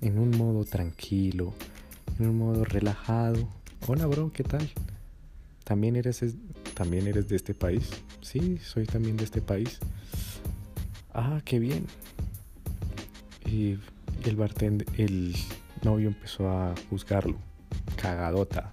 En 0.00 0.18
un 0.18 0.30
modo 0.36 0.64
tranquilo, 0.64 1.54
en 2.18 2.28
un 2.28 2.38
modo 2.38 2.64
relajado. 2.64 3.48
Hola, 3.86 4.06
bro, 4.06 4.32
¿qué 4.32 4.42
tal? 4.42 4.68
¿También 5.64 5.96
eres, 5.96 6.24
¿También 6.74 7.06
eres 7.06 7.28
de 7.28 7.36
este 7.36 7.54
país? 7.54 7.88
Sí, 8.22 8.58
soy 8.58 8.86
también 8.86 9.16
de 9.16 9.24
este 9.24 9.40
país. 9.40 9.78
Ah, 11.14 11.40
qué 11.44 11.58
bien. 11.58 11.86
Y 13.46 13.78
el 14.24 14.36
bartender, 14.36 14.86
el 14.96 15.34
novio 15.82 16.08
empezó 16.08 16.48
a 16.48 16.74
juzgarlo. 16.88 17.36
Cagadota. 17.96 18.72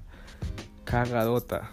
Cagadota. 0.84 1.72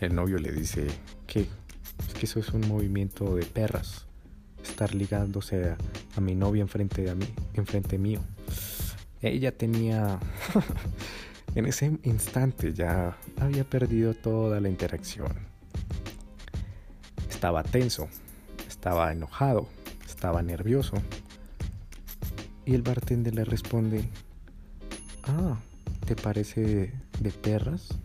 El 0.00 0.14
novio 0.14 0.38
le 0.38 0.50
dice 0.50 0.86
que 1.26 1.40
es 1.40 2.14
que 2.14 2.24
eso 2.24 2.40
es 2.40 2.48
un 2.50 2.66
movimiento 2.66 3.34
de 3.34 3.44
perras. 3.44 4.06
Estar 4.62 4.94
ligándose 4.94 5.76
a, 6.16 6.20
mi 6.20 6.34
novia 6.34 6.62
enfrente 6.62 7.02
de 7.02 7.14
mí, 7.14 7.26
enfrente 7.52 7.98
mío. 7.98 8.20
Ella 9.20 9.52
tenía 9.52 10.18
en 11.54 11.66
ese 11.66 11.98
instante 12.02 12.72
ya 12.72 13.18
había 13.38 13.64
perdido 13.64 14.14
toda 14.14 14.58
la 14.60 14.70
interacción. 14.70 15.34
Estaba 17.28 17.62
tenso, 17.62 18.08
estaba 18.66 19.12
enojado, 19.12 19.68
estaba 20.06 20.42
nervioso. 20.42 20.94
Y 22.64 22.74
el 22.74 22.80
bartender 22.80 23.34
le 23.34 23.44
responde, 23.44 24.08
ah, 25.24 25.58
¿te 26.06 26.16
parece 26.16 26.94
de 27.20 27.30
perras 27.30 27.98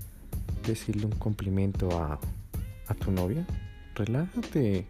decirle 0.65 1.05
un 1.05 1.13
cumplimiento 1.13 1.97
a, 1.99 2.19
a 2.87 2.93
tu 2.93 3.11
novia? 3.11 3.45
Relájate, 3.95 4.85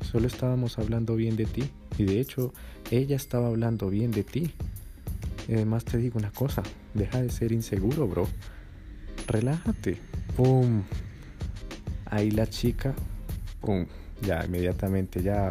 solo 0.00 0.26
estábamos 0.26 0.78
hablando 0.78 1.16
bien 1.16 1.36
de 1.36 1.46
ti. 1.46 1.70
Y 1.96 2.04
de 2.04 2.20
hecho, 2.20 2.52
ella 2.90 3.16
estaba 3.16 3.48
hablando 3.48 3.88
bien 3.90 4.10
de 4.10 4.24
ti. 4.24 4.52
Y 5.48 5.54
además 5.54 5.84
te 5.84 5.96
digo 5.98 6.18
una 6.18 6.30
cosa, 6.30 6.62
deja 6.94 7.22
de 7.22 7.30
ser 7.30 7.52
inseguro, 7.52 8.06
bro. 8.06 8.26
Relájate. 9.26 9.98
¡Pum! 10.36 10.82
Ahí 12.06 12.30
la 12.30 12.46
chica, 12.46 12.94
¡pum! 13.60 13.86
Ya, 14.22 14.44
inmediatamente, 14.44 15.22
ya. 15.22 15.48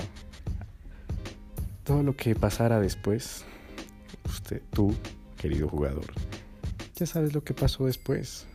Todo 1.84 2.04
lo 2.04 2.16
que 2.16 2.36
pasara 2.36 2.80
después, 2.80 3.46
usted, 4.26 4.62
tú, 4.72 4.94
querido 5.38 5.70
jugador, 5.70 6.06
ya 6.96 7.06
sabes 7.06 7.34
lo 7.34 7.44
que 7.44 7.54
pasó 7.54 7.86
después. 7.86 8.46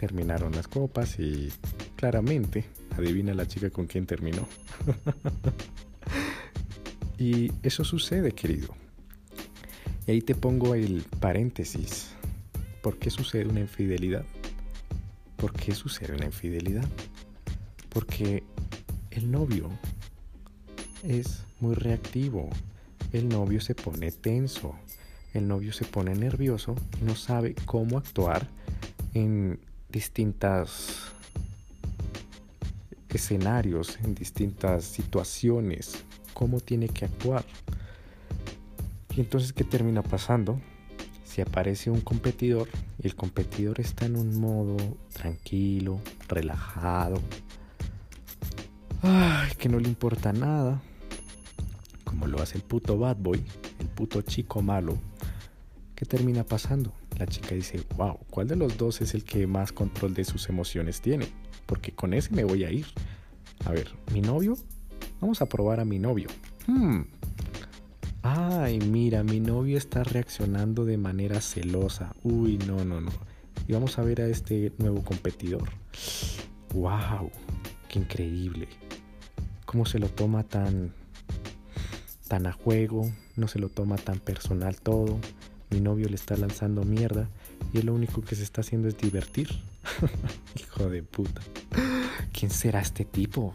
Terminaron 0.00 0.52
las 0.52 0.66
copas 0.66 1.18
y 1.18 1.52
claramente, 1.94 2.64
adivina 2.96 3.34
la 3.34 3.46
chica 3.46 3.68
con 3.68 3.86
quién 3.86 4.06
terminó. 4.06 4.48
y 7.18 7.52
eso 7.62 7.84
sucede, 7.84 8.32
querido. 8.32 8.74
Y 10.06 10.12
ahí 10.12 10.22
te 10.22 10.34
pongo 10.34 10.74
el 10.74 11.04
paréntesis. 11.20 12.12
¿Por 12.80 12.96
qué 12.98 13.10
sucede 13.10 13.44
una 13.44 13.60
infidelidad? 13.60 14.24
¿Por 15.36 15.52
qué 15.52 15.74
sucede 15.74 16.14
una 16.14 16.24
infidelidad? 16.24 16.88
Porque 17.90 18.42
el 19.10 19.30
novio 19.30 19.68
es 21.02 21.42
muy 21.60 21.74
reactivo. 21.74 22.48
El 23.12 23.28
novio 23.28 23.60
se 23.60 23.74
pone 23.74 24.12
tenso. 24.12 24.74
El 25.34 25.46
novio 25.46 25.74
se 25.74 25.84
pone 25.84 26.14
nervioso 26.14 26.74
y 27.02 27.04
no 27.04 27.16
sabe 27.16 27.54
cómo 27.66 27.98
actuar 27.98 28.48
en 29.12 29.60
distintas 29.90 31.12
escenarios, 33.08 33.98
en 34.02 34.14
distintas 34.14 34.84
situaciones, 34.84 36.04
cómo 36.34 36.60
tiene 36.60 36.88
que 36.88 37.04
actuar. 37.04 37.44
Y 39.14 39.20
entonces, 39.20 39.52
¿qué 39.52 39.64
termina 39.64 40.02
pasando? 40.02 40.60
Si 41.24 41.40
aparece 41.40 41.90
un 41.90 42.00
competidor 42.00 42.68
y 43.02 43.06
el 43.06 43.14
competidor 43.14 43.80
está 43.80 44.06
en 44.06 44.16
un 44.16 44.40
modo 44.40 44.76
tranquilo, 45.12 46.00
relajado, 46.28 47.20
ay, 49.02 49.50
que 49.58 49.68
no 49.68 49.78
le 49.78 49.88
importa 49.88 50.32
nada, 50.32 50.80
como 52.04 52.26
lo 52.26 52.40
hace 52.42 52.56
el 52.56 52.62
puto 52.62 52.98
bad 52.98 53.16
boy, 53.16 53.42
el 53.78 53.86
puto 53.86 54.22
chico 54.22 54.62
malo, 54.62 54.98
¿qué 55.94 56.04
termina 56.04 56.44
pasando? 56.44 56.92
La 57.20 57.26
chica 57.26 57.54
dice, 57.54 57.82
wow, 57.96 58.18
¿cuál 58.30 58.48
de 58.48 58.56
los 58.56 58.76
dos 58.78 59.02
es 59.02 59.14
el 59.14 59.24
que 59.24 59.46
más 59.46 59.72
control 59.72 60.14
de 60.14 60.24
sus 60.24 60.48
emociones 60.48 61.02
tiene? 61.02 61.26
Porque 61.66 61.92
con 61.92 62.14
ese 62.14 62.34
me 62.34 62.44
voy 62.44 62.64
a 62.64 62.72
ir. 62.72 62.86
A 63.66 63.72
ver, 63.72 63.90
¿mi 64.12 64.22
novio? 64.22 64.56
Vamos 65.20 65.42
a 65.42 65.46
probar 65.46 65.80
a 65.80 65.84
mi 65.84 65.98
novio. 65.98 66.28
Hmm, 66.66 67.02
Ay, 68.22 68.78
mira, 68.78 69.22
mi 69.22 69.40
novio 69.40 69.78
está 69.78 70.02
reaccionando 70.02 70.84
de 70.84 70.96
manera 70.96 71.40
celosa. 71.40 72.14
Uy, 72.22 72.58
no, 72.66 72.84
no, 72.84 73.00
no. 73.00 73.10
Y 73.66 73.72
vamos 73.72 73.98
a 73.98 74.02
ver 74.02 74.20
a 74.20 74.26
este 74.26 74.72
nuevo 74.78 75.02
competidor. 75.02 75.70
¡Wow! 76.74 77.30
¡Qué 77.88 77.98
increíble! 77.98 78.68
¿Cómo 79.64 79.86
se 79.86 79.98
lo 79.98 80.08
toma 80.08 80.42
tan, 80.42 80.92
tan 82.28 82.46
a 82.46 82.52
juego? 82.52 83.10
No 83.36 83.46
se 83.46 83.58
lo 83.58 83.68
toma 83.68 83.96
tan 83.96 84.18
personal 84.20 84.80
todo. 84.80 85.18
Mi 85.70 85.80
novio 85.80 86.08
le 86.08 86.16
está 86.16 86.36
lanzando 86.36 86.84
mierda 86.84 87.28
y 87.72 87.78
él 87.78 87.86
lo 87.86 87.94
único 87.94 88.22
que 88.22 88.34
se 88.34 88.42
está 88.42 88.60
haciendo 88.62 88.88
es 88.88 88.98
divertir. 88.98 89.48
Hijo 90.60 90.88
de 90.88 91.02
puta. 91.02 91.40
¿Quién 92.32 92.50
será 92.50 92.80
este 92.80 93.04
tipo? 93.04 93.54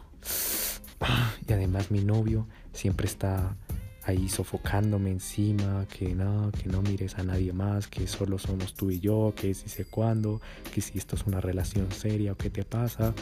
y 1.47 1.53
además 1.53 1.91
mi 1.91 2.01
novio 2.01 2.47
siempre 2.73 3.05
está 3.05 3.55
ahí 4.03 4.29
sofocándome 4.29 5.11
encima, 5.11 5.87
que 5.87 6.13
no, 6.13 6.51
que 6.51 6.69
no 6.69 6.81
mires 6.81 7.17
a 7.17 7.23
nadie 7.23 7.53
más, 7.53 7.87
que 7.87 8.07
solo 8.07 8.37
somos 8.37 8.73
tú 8.73 8.91
y 8.91 8.99
yo, 8.99 9.33
que 9.35 9.53
si 9.53 9.67
sé 9.67 9.85
cuándo, 9.85 10.41
que 10.73 10.81
si 10.81 10.97
esto 10.97 11.15
es 11.15 11.25
una 11.25 11.41
relación 11.41 11.91
seria 11.91 12.33
o 12.33 12.37
qué 12.37 12.49
te 12.49 12.63
pasa. 12.63 13.13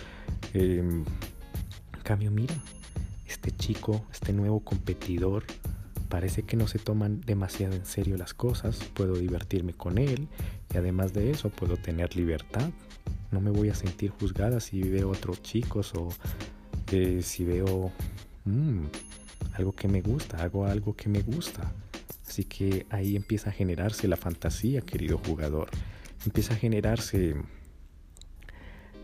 Em, 0.54 1.04
en 1.94 2.02
cambio, 2.04 2.32
mira, 2.32 2.56
este 3.28 3.52
chico, 3.52 4.06
este 4.12 4.34
nuevo 4.34 4.60
competidor, 4.60 5.46
parece 6.14 6.44
que 6.44 6.56
no 6.56 6.68
se 6.68 6.78
toman 6.78 7.22
demasiado 7.22 7.74
en 7.74 7.88
serio 7.88 8.18
las 8.18 8.36
cosas, 8.36 8.78
puedo 8.94 9.16
divertirme 9.16 9.74
con 9.74 9.98
él 9.98 10.28
y 10.72 10.78
además 10.78 11.12
de 11.12 11.32
eso 11.32 11.50
puedo 11.50 11.76
tener 11.76 12.16
libertad. 12.16 12.70
No 13.32 13.42
me 13.42 13.50
voy 13.50 13.70
a 13.70 13.74
sentir 13.74 14.12
juzgada 14.12 14.60
si 14.60 14.84
veo 14.84 15.10
otros 15.10 15.42
chicos 15.42 15.92
o 15.96 16.10
eh, 16.92 17.22
si 17.24 17.44
veo... 17.46 17.92
Mm, 18.46 18.84
algo 19.54 19.72
que 19.72 19.88
me 19.88 20.02
gusta, 20.02 20.38
hago 20.44 20.68
algo 20.68 20.96
que 20.96 21.10
me 21.10 21.24
gusta. 21.24 21.74
Así 22.28 22.44
que 22.44 22.86
ahí 22.92 23.16
empieza 23.16 23.50
a 23.50 23.54
generarse 23.54 24.08
la 24.08 24.16
fantasía, 24.16 24.82
querido 24.82 25.18
jugador. 25.18 25.72
Empieza 26.28 26.54
a 26.54 26.58
generarse 26.58 27.34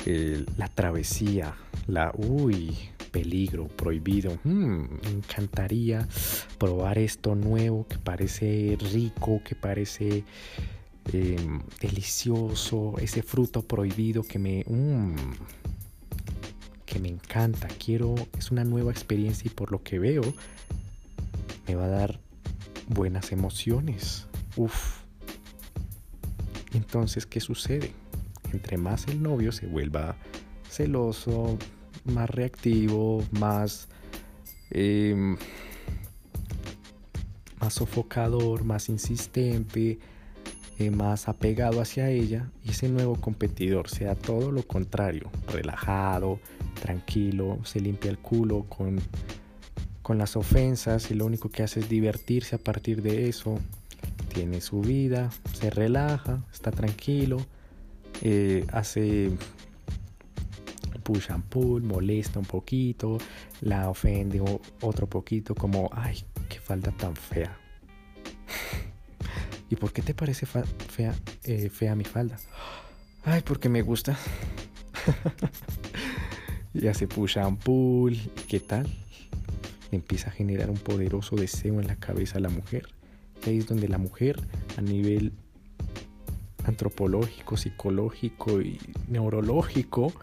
eh, 0.06 0.46
la 0.58 0.68
travesía, 0.68 1.56
la, 1.88 2.14
uy, 2.16 2.78
peligro, 3.10 3.68
prohibido. 3.68 4.38
Hmm, 4.44 4.84
me 5.04 5.10
encantaría 5.10 6.08
probar 6.58 6.98
esto 6.98 7.36
nuevo 7.36 7.88
que 7.88 7.98
parece 7.98 8.78
rico, 8.92 9.42
que 9.44 9.56
parece 9.56 10.24
em, 11.12 11.62
delicioso, 11.82 12.96
ese 13.00 13.22
fruto 13.22 13.62
prohibido 13.62 14.24
que 14.24 14.40
me... 14.40 14.64
Mm, 14.68 15.16
que 16.86 17.00
me 17.00 17.08
encanta, 17.08 17.68
quiero, 17.68 18.16
es 18.36 18.50
una 18.50 18.64
nueva 18.64 18.92
experiencia 18.92 19.46
y 19.46 19.54
por 19.54 19.72
lo 19.72 19.84
que 19.84 20.00
veo 20.00 20.24
me 21.68 21.76
va 21.76 21.86
a 21.86 21.90
dar 21.90 22.20
buenas 22.88 23.32
emociones. 23.32 24.26
Uf. 24.56 25.02
Entonces, 26.74 27.28
¿qué 27.28 27.40
sucede? 27.40 27.94
Entre 28.52 28.78
más 28.78 29.08
el 29.08 29.22
novio 29.22 29.52
se 29.52 29.68
vuelva 29.68 30.16
celoso, 30.68 31.58
más 32.10 32.30
reactivo, 32.30 33.24
más, 33.32 33.88
em, 34.72 35.38
más 37.60 37.74
sofocador, 37.74 38.64
más 38.64 38.90
insistente, 38.90 40.00
eh, 40.80 40.92
más 40.92 41.28
apegado 41.28 41.82
hacia 41.82 42.10
ella 42.10 42.50
y 42.64 42.72
ese 42.72 42.88
nuevo 42.88 43.16
competidor 43.16 43.90
sea 43.90 44.16
todo 44.16 44.52
lo 44.52 44.64
contrario, 44.64 45.30
relajado, 45.52 46.40
tranquilo, 46.82 47.60
se 47.66 47.82
limpia 47.82 48.10
el 48.10 48.18
culo 48.18 48.64
con, 48.70 49.02
con 50.02 50.18
las 50.18 50.38
ofensas 50.38 51.12
y 51.12 51.16
lo 51.16 51.26
único 51.26 51.50
que 51.50 51.64
hace 51.64 51.82
es 51.82 51.90
divertirse 51.90 52.56
a 52.56 52.60
partir 52.60 53.02
de 53.02 53.28
eso, 53.28 53.60
tiene 54.34 54.62
su 54.62 54.80
vida, 54.80 55.30
se 55.52 55.70
relaja, 55.70 56.46
está 56.54 56.72
tranquilo, 56.72 57.38
eh, 58.22 58.66
hace 58.72 59.32
push 61.10 61.32
and 61.32 61.44
pull, 61.46 61.82
molesta 61.82 62.38
un 62.38 62.46
poquito, 62.46 63.18
la 63.62 63.90
ofende 63.90 64.40
otro 64.82 65.08
poquito 65.08 65.56
como, 65.56 65.90
ay, 65.92 66.24
qué 66.48 66.60
falda 66.60 66.92
tan 66.92 67.16
fea. 67.16 67.58
¿Y 69.72 69.76
por 69.76 69.92
qué 69.92 70.04
te 70.04 70.14
parece 70.14 70.46
fea, 70.46 71.16
eh, 71.46 71.70
fea 71.72 71.96
mi 71.96 72.04
falda? 72.04 72.38
Ay, 73.24 73.42
porque 73.44 73.70
me 73.70 73.82
gusta. 73.82 74.20
ya 76.76 76.94
se 76.94 77.08
push 77.08 77.40
and 77.40 77.58
pull. 77.58 78.16
¿Qué 78.48 78.60
tal? 78.60 78.88
Empieza 79.92 80.30
a 80.30 80.32
generar 80.32 80.70
un 80.70 80.78
poderoso 80.78 81.36
deseo 81.36 81.82
en 81.82 81.88
la 81.88 81.96
cabeza 81.96 82.38
a 82.38 82.42
la 82.42 82.50
mujer. 82.50 82.88
Y 83.44 83.50
ahí 83.50 83.58
es 83.58 83.66
donde 83.66 83.88
la 83.88 83.98
mujer, 83.98 84.40
a 84.78 84.82
nivel 84.82 85.34
antropológico, 86.66 87.58
psicológico 87.58 88.62
y 88.62 88.80
neurológico, 89.08 90.14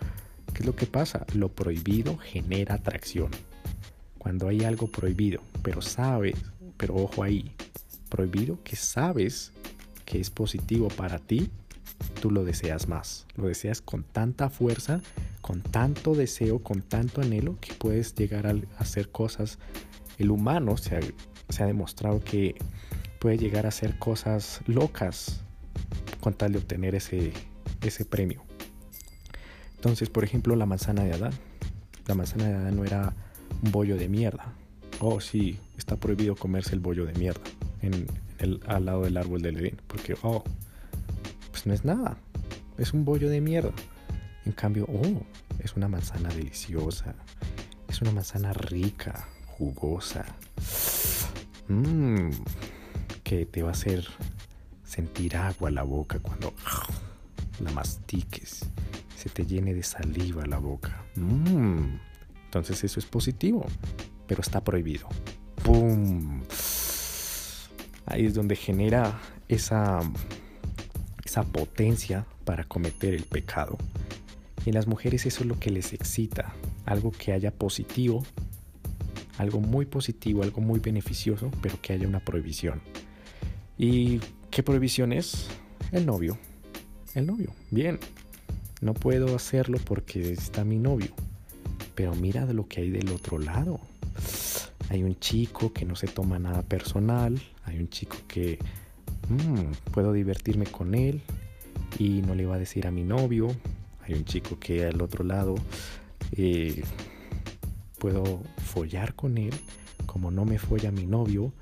¿qué 0.57 0.63
es 0.63 0.67
lo 0.67 0.75
que 0.75 0.87
pasa? 0.87 1.27
Lo 1.35 1.51
prohibido 1.51 2.17
genera 2.17 2.77
atracción. 2.77 3.31
Cuando 4.17 4.49
hay 4.49 4.65
algo 4.65 4.87
prohibido, 4.87 5.43
pero 5.63 5.83
sabes, 5.83 6.35
pero 6.79 6.95
ojo 6.95 7.23
ahí, 7.23 7.53
prohibido 8.09 8.59
que 8.65 8.75
sabes 8.75 9.53
que 10.07 10.19
es 10.19 10.31
positivo 10.31 10.89
para 10.89 11.19
ti, 11.19 11.51
tú 12.23 12.31
lo 12.31 12.43
deseas 12.43 12.89
más. 12.89 13.27
Lo 13.37 13.49
deseas 13.49 13.83
con 13.83 14.03
tanta 14.03 14.49
fuerza, 14.49 15.03
con 15.43 15.61
tanto 15.61 16.15
deseo, 16.15 16.61
con 16.61 16.81
tanto 16.81 17.21
anhelo 17.21 17.59
que 17.61 17.75
puedes 17.75 18.15
llegar 18.15 18.47
a 18.47 18.55
hacer 18.79 19.11
cosas. 19.11 19.59
El 20.17 20.31
humano 20.31 20.79
se 20.79 20.97
ha, 20.97 21.67
demostrado 21.67 22.25
que 22.25 22.55
puede 23.19 23.37
llegar 23.37 23.67
a 23.67 23.69
hacer 23.69 23.99
cosas 23.99 24.63
locas 24.67 25.43
con 26.21 26.33
tal 26.33 26.53
de 26.53 26.59
obtener 26.59 26.95
ese, 26.95 27.35
ese 27.83 28.07
premio. 28.07 28.46
Entonces, 29.87 30.11
por 30.11 30.25
ejemplo, 30.25 30.57
la 30.57 30.67
manzana 30.67 31.05
de 31.05 31.13
Adán. 31.13 31.33
La 32.09 32.17
manzana 32.17 32.49
de 32.49 32.55
Adán 32.55 32.75
no 32.75 32.85
era 32.85 33.15
un 33.63 33.71
bollo 33.71 33.97
de 33.97 34.09
mierda. 34.09 34.53
Oh, 34.99 35.21
sí, 35.21 35.61
está 35.79 35.95
prohibido 35.95 36.35
comerse 36.35 36.75
el 36.75 36.81
bollo 36.81 37.07
de 37.07 37.13
mierda 37.13 37.41
en 37.83 38.09
al 38.67 38.85
lado 38.85 39.05
del 39.05 39.17
árbol 39.17 39.43
del 39.43 39.59
Edén. 39.59 39.81
Porque, 39.87 40.17
oh, 40.23 40.43
pues 41.53 41.67
no 41.67 41.73
es 41.73 41.85
nada. 41.85 42.17
Es 42.79 42.95
un 42.95 43.05
bollo 43.05 43.31
de 43.31 43.41
mierda. 43.41 43.71
En 44.45 44.51
cambio, 44.51 44.89
oh, 44.89 45.23
es 45.63 45.77
una 45.77 45.87
manzana 45.87 46.31
deliciosa. 46.31 47.15
Es 47.89 48.03
una 48.03 48.11
manzana 48.11 48.53
rica, 48.53 49.29
jugosa. 49.47 50.25
Mmm, 51.69 52.31
que 53.23 53.47
te 53.47 53.63
va 53.63 53.69
a 53.69 53.73
hacer 53.73 54.05
sentir 54.83 55.37
agua 55.37 55.69
a 55.69 55.73
la 55.73 55.85
boca 55.85 56.19
cuando 56.19 56.53
la 57.61 57.71
mastiques. 57.71 58.69
Se 59.27 59.33
te 59.33 59.45
llene 59.45 59.75
de 59.75 59.83
saliva 59.83 60.47
la 60.47 60.59
boca. 60.59 61.05
Mmm. 61.17 61.99
Entonces 62.45 62.85
eso 62.85 63.01
es 63.01 63.07
positivo, 63.07 63.67
pero 64.29 64.41
está 64.41 64.63
prohibido. 64.63 65.09
¡Pum! 65.65 66.43
Ahí 68.07 68.25
es 68.25 68.35
donde 68.35 68.55
genera 68.55 69.21
esa, 69.49 69.99
esa 71.25 71.43
potencia 71.43 72.25
para 72.45 72.63
cometer 72.63 73.15
el 73.15 73.25
pecado. 73.25 73.77
Y 74.65 74.69
en 74.69 74.77
las 74.77 74.87
mujeres 74.87 75.27
eso 75.27 75.41
es 75.41 75.47
lo 75.47 75.59
que 75.59 75.73
les 75.73 75.93
excita, 75.93 76.55
algo 76.85 77.11
que 77.11 77.33
haya 77.33 77.51
positivo, 77.51 78.25
algo 79.39 79.61
muy 79.61 79.87
positivo, 79.87 80.45
algo 80.45 80.61
muy 80.61 80.79
beneficioso, 80.79 81.51
pero 81.63 81.81
que 81.83 81.95
haya 81.95 82.07
una 82.07 82.21
prohibición. 82.21 82.81
¿Y 83.77 84.21
qué 84.53 84.63
prohibición 84.63 85.13
es? 85.13 85.49
El 85.91 86.07
novio. 86.07 86.39
El 87.17 87.27
novio. 87.27 87.51
Bien, 87.73 87.99
no 88.81 88.95
puedo 88.95 89.35
hacerlo 89.35 89.79
porque 89.85 90.33
está 90.33 90.65
mi 90.65 90.79
novio. 90.79 91.11
Pero 91.95 92.15
mira 92.15 92.45
lo 92.47 92.69
que 92.69 92.83
hay 92.83 92.91
del 92.91 93.11
otro 93.11 93.39
lado. 93.39 93.81
Hay 94.89 95.03
un 95.03 95.19
chico 95.19 95.73
que 95.73 95.85
no 95.85 95.97
se 95.97 96.07
toma 96.07 96.39
nada 96.39 96.63
personal, 96.63 97.41
hay 97.65 97.79
un 97.79 97.89
chico 97.89 98.17
que 98.29 98.59
mm, 99.29 99.91
puedo 99.93 100.13
divertirme 100.13 100.67
con 100.67 100.95
él 100.95 101.23
y 101.99 102.23
no 102.23 102.35
le 102.35 102.47
va 102.47 102.55
a 102.55 102.59
decir 102.59 102.87
a 102.87 102.91
mi 102.91 103.03
novio, 103.03 103.49
hay 104.07 104.15
un 104.15 104.25
chico 104.25 104.59
que 104.61 104.85
al 104.85 105.03
otro 105.03 105.25
lado 105.25 105.57
eh, 106.33 106.85
puedo 107.99 108.41
follar 108.65 109.15
con 109.15 109.39
él 109.39 109.55
como 110.07 110.31
no 110.31 110.45
me 110.45 110.59
folla 110.59 110.91
mi 110.91 111.07
novio 111.07 111.53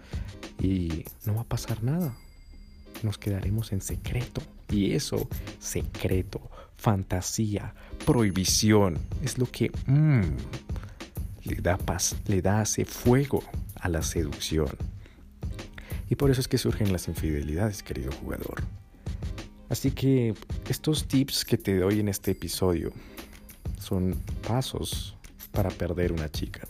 y 0.61 1.05
no 1.25 1.35
va 1.35 1.41
a 1.41 1.45
pasar 1.45 1.83
nada. 1.83 2.15
Nos 3.03 3.19
quedaremos 3.19 3.73
en 3.73 3.81
secreto. 3.81 4.43
Y 4.71 4.93
eso, 4.93 5.29
secreto, 5.59 6.41
fantasía, 6.77 7.75
prohibición, 8.05 8.99
es 9.23 9.39
lo 9.39 9.47
que 9.47 9.71
mm, 9.87 10.23
le 11.45 11.57
da 11.57 11.77
paz, 11.77 12.17
le 12.27 12.43
da 12.43 12.63
ese 12.63 12.85
fuego 12.85 13.43
a 13.81 13.89
la 13.89 14.03
seducción. 14.03 14.69
Y 16.11 16.17
por 16.17 16.31
eso 16.31 16.41
es 16.41 16.49
que 16.49 16.59
surgen 16.59 16.93
las 16.93 17.09
infidelidades, 17.09 17.83
querido 17.83 18.13
jugador. 18.13 18.63
Así 19.69 19.91
que 19.91 20.35
estos 20.69 21.09
tips 21.09 21.45
que 21.45 21.57
te 21.57 21.79
doy 21.79 22.01
en 22.01 22.09
este 22.09 22.33
episodio 22.33 22.93
son 23.79 24.15
pasos 24.47 25.17
para 25.53 25.71
perder 25.71 26.13
una 26.13 26.31
chica. 26.31 26.67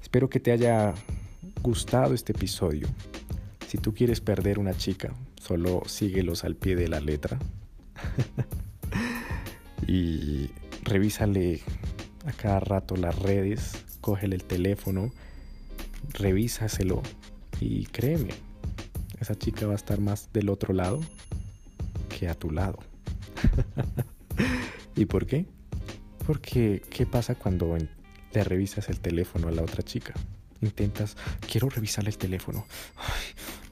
Espero 0.00 0.28
que 0.28 0.40
te 0.40 0.52
haya 0.52 0.94
gustado 1.62 2.14
este 2.14 2.32
episodio. 2.32 2.88
Si 3.68 3.78
tú 3.78 3.94
quieres 3.94 4.20
perder 4.20 4.58
una 4.58 4.76
chica, 4.76 5.14
solo 5.40 5.82
síguelos 5.86 6.44
al 6.44 6.56
pie 6.56 6.76
de 6.76 6.88
la 6.88 7.00
letra. 7.00 7.38
y 9.92 10.50
revísale 10.84 11.60
a 12.24 12.32
cada 12.32 12.60
rato 12.60 12.96
las 12.96 13.18
redes, 13.18 13.84
cógele 14.00 14.36
el 14.36 14.44
teléfono, 14.44 15.12
revísaselo 16.14 17.02
y 17.60 17.84
créeme, 17.84 18.30
esa 19.20 19.34
chica 19.34 19.66
va 19.66 19.74
a 19.74 19.76
estar 19.76 20.00
más 20.00 20.32
del 20.32 20.48
otro 20.48 20.72
lado 20.72 21.02
que 22.08 22.26
a 22.26 22.34
tu 22.34 22.50
lado. 22.50 22.78
¿Y 24.96 25.04
por 25.04 25.26
qué? 25.26 25.44
Porque, 26.26 26.80
¿qué 26.88 27.04
pasa 27.04 27.34
cuando 27.34 27.76
le 27.76 28.44
revisas 28.44 28.88
el 28.88 28.98
teléfono 28.98 29.48
a 29.48 29.50
la 29.50 29.60
otra 29.60 29.82
chica? 29.82 30.14
Intentas, 30.62 31.18
quiero 31.50 31.68
revisarle 31.68 32.08
el 32.08 32.16
teléfono. 32.16 32.64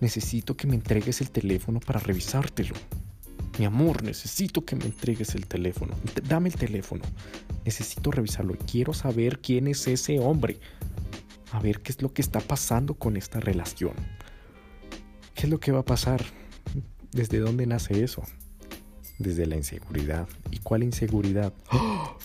necesito 0.01 0.55
que 0.55 0.67
me 0.67 0.75
entregues 0.75 1.23
el 1.23 1.31
teléfono 1.31 1.81
para 1.81 1.99
revisártelo. 1.99 2.75
Mi 3.61 3.67
amor, 3.67 4.03
necesito 4.03 4.65
que 4.65 4.75
me 4.75 4.87
entregues 4.87 5.35
el 5.35 5.47
teléfono. 5.47 5.95
Dame 6.27 6.49
el 6.49 6.55
teléfono. 6.55 7.03
Necesito 7.67 8.11
revisarlo. 8.11 8.57
Quiero 8.57 8.95
saber 8.95 9.41
quién 9.41 9.67
es 9.67 9.87
ese 9.87 10.19
hombre. 10.19 10.59
A 11.53 11.61
ver 11.61 11.81
qué 11.83 11.93
es 11.93 12.01
lo 12.01 12.11
que 12.15 12.23
está 12.23 12.41
pasando 12.41 12.95
con 12.95 13.19
esta 13.19 13.39
relación. 13.39 13.93
¿Qué 15.35 15.43
es 15.43 15.51
lo 15.51 15.61
que 15.61 15.73
va 15.73 15.81
a 15.81 15.85
pasar? 15.85 16.25
¿Desde 17.13 17.39
dónde 17.39 17.67
nace 17.67 18.03
eso? 18.03 18.23
Desde 19.19 19.45
la 19.45 19.57
inseguridad. 19.57 20.27
¿Y 20.51 20.61
cuál 20.61 20.83
inseguridad? 20.83 21.53
¡Oh! 21.71 22.17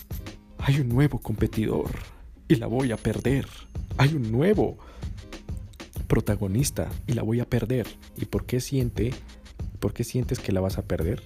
Hay 0.56 0.80
un 0.80 0.88
nuevo 0.88 1.18
competidor 1.18 1.90
y 2.48 2.54
la 2.54 2.66
voy 2.66 2.92
a 2.92 2.96
perder. 2.96 3.46
Hay 3.98 4.14
un 4.14 4.32
nuevo 4.32 4.78
protagonista 6.06 6.90
y 7.06 7.12
la 7.12 7.22
voy 7.22 7.40
a 7.40 7.44
perder. 7.50 7.86
¿Y 8.16 8.24
por 8.24 8.46
qué 8.46 8.58
siente 8.58 9.12
¿Por 9.76 9.92
qué 9.92 10.04
sientes 10.04 10.38
que 10.38 10.52
la 10.52 10.60
vas 10.60 10.78
a 10.78 10.82
perder? 10.82 11.22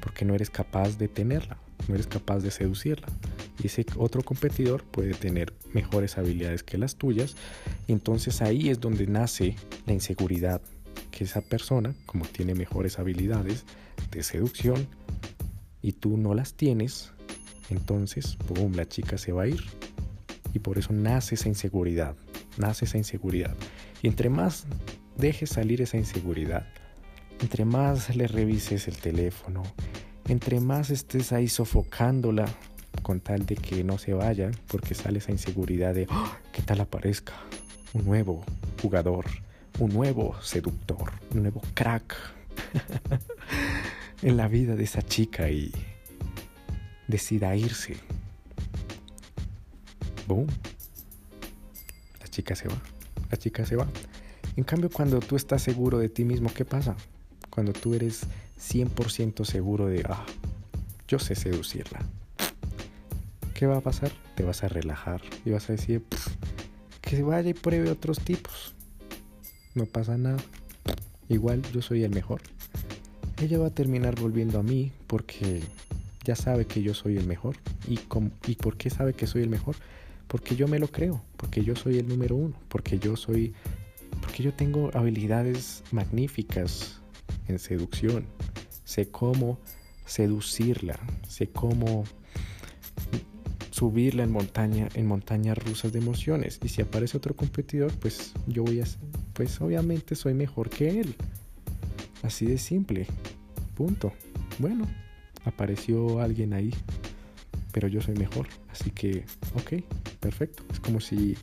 Porque 0.00 0.24
no 0.24 0.34
eres 0.34 0.50
capaz 0.50 0.98
de 0.98 1.08
tenerla, 1.08 1.58
no 1.88 1.94
eres 1.94 2.06
capaz 2.06 2.40
de 2.40 2.50
seducirla. 2.50 3.08
Y 3.62 3.66
ese 3.66 3.84
otro 3.96 4.22
competidor 4.22 4.84
puede 4.84 5.14
tener 5.14 5.52
mejores 5.72 6.18
habilidades 6.18 6.62
que 6.62 6.78
las 6.78 6.96
tuyas. 6.96 7.36
Entonces 7.88 8.40
ahí 8.42 8.70
es 8.70 8.80
donde 8.80 9.06
nace 9.06 9.56
la 9.86 9.92
inseguridad. 9.92 10.60
Que 11.10 11.24
esa 11.24 11.42
persona, 11.42 11.94
como 12.06 12.24
tiene 12.24 12.54
mejores 12.54 12.98
habilidades 12.98 13.64
de 14.10 14.22
seducción 14.22 14.86
y 15.82 15.92
tú 15.92 16.16
no 16.16 16.34
las 16.34 16.54
tienes, 16.54 17.12
entonces, 17.68 18.36
boom, 18.48 18.74
la 18.74 18.86
chica 18.86 19.18
se 19.18 19.32
va 19.32 19.42
a 19.42 19.48
ir. 19.48 19.62
Y 20.52 20.58
por 20.58 20.78
eso 20.78 20.92
nace 20.92 21.36
esa 21.36 21.48
inseguridad. 21.48 22.16
Nace 22.56 22.84
esa 22.84 22.98
inseguridad. 22.98 23.54
Y 24.02 24.08
entre 24.08 24.28
más 24.28 24.66
dejes 25.16 25.50
salir 25.50 25.80
esa 25.82 25.96
inseguridad, 25.96 26.66
entre 27.42 27.64
más 27.64 28.14
le 28.14 28.26
revises 28.26 28.88
el 28.88 28.96
teléfono, 28.96 29.62
entre 30.28 30.60
más 30.60 30.90
estés 30.90 31.32
ahí 31.32 31.48
sofocándola 31.48 32.46
con 33.02 33.20
tal 33.20 33.46
de 33.46 33.56
que 33.56 33.82
no 33.82 33.98
se 33.98 34.14
vaya, 34.14 34.50
porque 34.68 34.94
sale 34.94 35.18
esa 35.18 35.32
inseguridad 35.32 35.94
de 35.94 36.06
¡Ah! 36.10 36.38
¿qué 36.52 36.62
tal 36.62 36.80
aparezca? 36.80 37.32
Un 37.92 38.04
nuevo 38.04 38.44
jugador, 38.80 39.26
un 39.78 39.92
nuevo 39.92 40.40
seductor, 40.42 41.10
un 41.32 41.42
nuevo 41.42 41.62
crack 41.74 42.16
en 44.22 44.36
la 44.36 44.48
vida 44.48 44.76
de 44.76 44.84
esa 44.84 45.02
chica 45.02 45.50
y 45.50 45.72
decida 47.08 47.56
irse. 47.56 47.96
Boom. 50.26 50.46
La 52.20 52.28
chica 52.28 52.54
se 52.54 52.68
va. 52.68 52.76
La 53.30 53.36
chica 53.36 53.66
se 53.66 53.76
va. 53.76 53.86
En 54.56 54.64
cambio, 54.64 54.90
cuando 54.90 55.20
tú 55.20 55.36
estás 55.36 55.62
seguro 55.62 55.98
de 55.98 56.08
ti 56.08 56.24
mismo, 56.24 56.52
¿qué 56.54 56.64
pasa? 56.64 56.96
Cuando 57.50 57.72
tú 57.72 57.94
eres 57.94 58.22
100% 58.60 59.44
seguro 59.44 59.86
de, 59.86 60.04
ah, 60.08 60.24
yo 61.08 61.18
sé 61.18 61.34
seducirla. 61.34 62.00
¿Qué 63.54 63.66
va 63.66 63.78
a 63.78 63.80
pasar? 63.80 64.12
Te 64.36 64.44
vas 64.44 64.62
a 64.62 64.68
relajar 64.68 65.20
y 65.44 65.50
vas 65.50 65.68
a 65.68 65.72
decir, 65.72 66.02
que 67.00 67.16
se 67.16 67.22
vaya 67.22 67.50
y 67.50 67.54
pruebe 67.54 67.90
otros 67.90 68.20
tipos. 68.20 68.74
No 69.74 69.86
pasa 69.86 70.16
nada. 70.16 70.38
Igual 71.28 71.62
yo 71.72 71.82
soy 71.82 72.04
el 72.04 72.10
mejor. 72.10 72.40
Ella 73.42 73.58
va 73.58 73.66
a 73.66 73.74
terminar 73.74 74.18
volviendo 74.20 74.58
a 74.58 74.62
mí 74.62 74.92
porque 75.06 75.62
ya 76.24 76.36
sabe 76.36 76.66
que 76.66 76.82
yo 76.82 76.94
soy 76.94 77.16
el 77.16 77.26
mejor. 77.26 77.56
¿Y, 77.88 77.98
¿Y 78.46 78.54
por 78.56 78.76
qué 78.76 78.90
sabe 78.90 79.14
que 79.14 79.26
soy 79.26 79.42
el 79.42 79.48
mejor? 79.48 79.76
Porque 80.26 80.54
yo 80.54 80.68
me 80.68 80.78
lo 80.78 80.88
creo, 80.88 81.22
porque 81.36 81.64
yo 81.64 81.74
soy 81.74 81.98
el 81.98 82.06
número 82.06 82.36
uno, 82.36 82.54
porque 82.68 82.98
yo 82.98 83.16
soy, 83.16 83.52
porque 84.20 84.42
yo 84.42 84.52
tengo 84.52 84.90
habilidades 84.94 85.82
magníficas 85.90 86.99
en 87.50 87.58
seducción. 87.58 88.26
Sé 88.84 89.10
cómo 89.10 89.58
seducirla, 90.06 90.98
sé 91.28 91.48
cómo 91.48 92.04
subirla 93.70 94.24
en 94.24 94.32
montaña, 94.32 94.88
en 94.94 95.06
montañas 95.06 95.56
rusas 95.56 95.92
de 95.92 96.00
emociones. 96.00 96.58
Y 96.62 96.68
si 96.68 96.82
aparece 96.82 97.16
otro 97.16 97.36
competidor, 97.36 97.92
pues 97.98 98.32
yo 98.46 98.64
voy 98.64 98.80
a, 98.80 98.84
pues 99.32 99.60
obviamente 99.60 100.14
soy 100.14 100.34
mejor 100.34 100.70
que 100.70 101.00
él. 101.00 101.14
Así 102.22 102.46
de 102.46 102.58
simple. 102.58 103.06
Punto. 103.74 104.12
Bueno, 104.58 104.86
apareció 105.44 106.20
alguien 106.20 106.52
ahí, 106.52 106.74
pero 107.72 107.88
yo 107.88 108.02
soy 108.02 108.14
mejor. 108.16 108.48
Así 108.70 108.90
que, 108.90 109.24
ok, 109.54 109.82
perfecto. 110.20 110.62
Es 110.70 110.80
como 110.80 111.00
si 111.00 111.36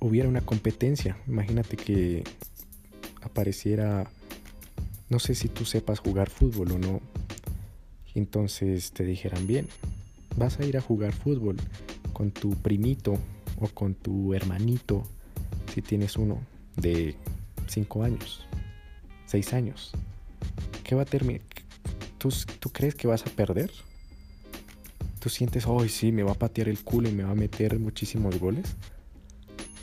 hubiera 0.00 0.28
una 0.28 0.42
competencia. 0.42 1.16
Imagínate 1.26 1.76
que 1.76 2.22
apareciera, 3.22 4.08
no 5.14 5.20
sé 5.20 5.36
si 5.36 5.48
tú 5.48 5.64
sepas 5.64 6.00
jugar 6.00 6.28
fútbol 6.28 6.72
o 6.72 6.78
no. 6.80 7.00
Entonces 8.16 8.90
te 8.90 9.04
dijeran, 9.04 9.46
bien, 9.46 9.68
vas 10.36 10.58
a 10.58 10.64
ir 10.64 10.76
a 10.76 10.80
jugar 10.80 11.12
fútbol 11.12 11.56
con 12.12 12.32
tu 12.32 12.56
primito 12.56 13.16
o 13.60 13.68
con 13.68 13.94
tu 13.94 14.34
hermanito, 14.34 15.04
si 15.72 15.82
tienes 15.82 16.16
uno 16.16 16.40
de 16.74 17.14
5 17.68 18.02
años, 18.02 18.44
6 19.26 19.52
años. 19.52 19.92
¿Qué 20.82 20.96
va 20.96 21.02
a 21.02 21.04
terminar? 21.04 21.42
¿Tú, 22.18 22.30
¿Tú, 22.58 22.70
crees 22.70 22.96
que 22.96 23.06
vas 23.06 23.24
a 23.24 23.30
perder? 23.30 23.70
¿Tú 25.20 25.28
sientes, 25.28 25.64
hoy 25.68 25.90
sí, 25.90 26.10
me 26.10 26.24
va 26.24 26.32
a 26.32 26.38
patear 26.40 26.68
el 26.68 26.82
culo 26.82 27.08
y 27.08 27.12
me 27.12 27.22
va 27.22 27.30
a 27.30 27.36
meter 27.36 27.78
muchísimos 27.78 28.40
goles? 28.40 28.74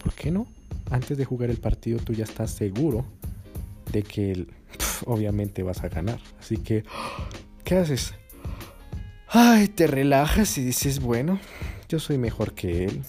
¿Por 0.03 0.11
qué 0.11 0.29
no? 0.29 0.45
Antes 0.89 1.17
de 1.17 1.23
jugar 1.23 1.49
el 1.49 1.57
partido 1.57 1.99
tú 1.99 2.11
ya 2.11 2.25
estás 2.25 2.51
seguro 2.51 3.05
de 3.93 4.03
que 4.03 4.45
obviamente 5.05 5.63
vas 5.63 5.83
a 5.83 5.89
ganar. 5.89 6.19
Así 6.39 6.57
que, 6.57 6.83
¿qué 7.63 7.75
haces? 7.75 8.13
Ay, 9.27 9.67
te 9.67 9.87
relajas 9.87 10.57
y 10.57 10.63
dices, 10.63 10.99
bueno, 10.99 11.39
yo 11.87 11.99
soy 11.99 12.17
mejor 12.17 12.53
que 12.53 12.85
él. 12.85 13.01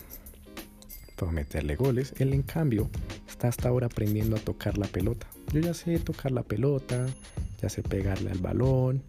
Puedo 1.16 1.32
meterle 1.32 1.76
goles. 1.76 2.14
Él, 2.18 2.32
en 2.32 2.42
cambio, 2.42 2.90
está 3.28 3.48
hasta 3.48 3.68
ahora 3.68 3.86
aprendiendo 3.86 4.36
a 4.36 4.40
tocar 4.40 4.78
la 4.78 4.86
pelota. 4.86 5.26
Yo 5.52 5.60
ya 5.60 5.74
sé 5.74 5.98
tocar 5.98 6.32
la 6.32 6.42
pelota, 6.42 7.06
ya 7.60 7.68
sé 7.68 7.82
pegarle 7.82 8.30
al 8.30 8.38
balón, 8.38 9.02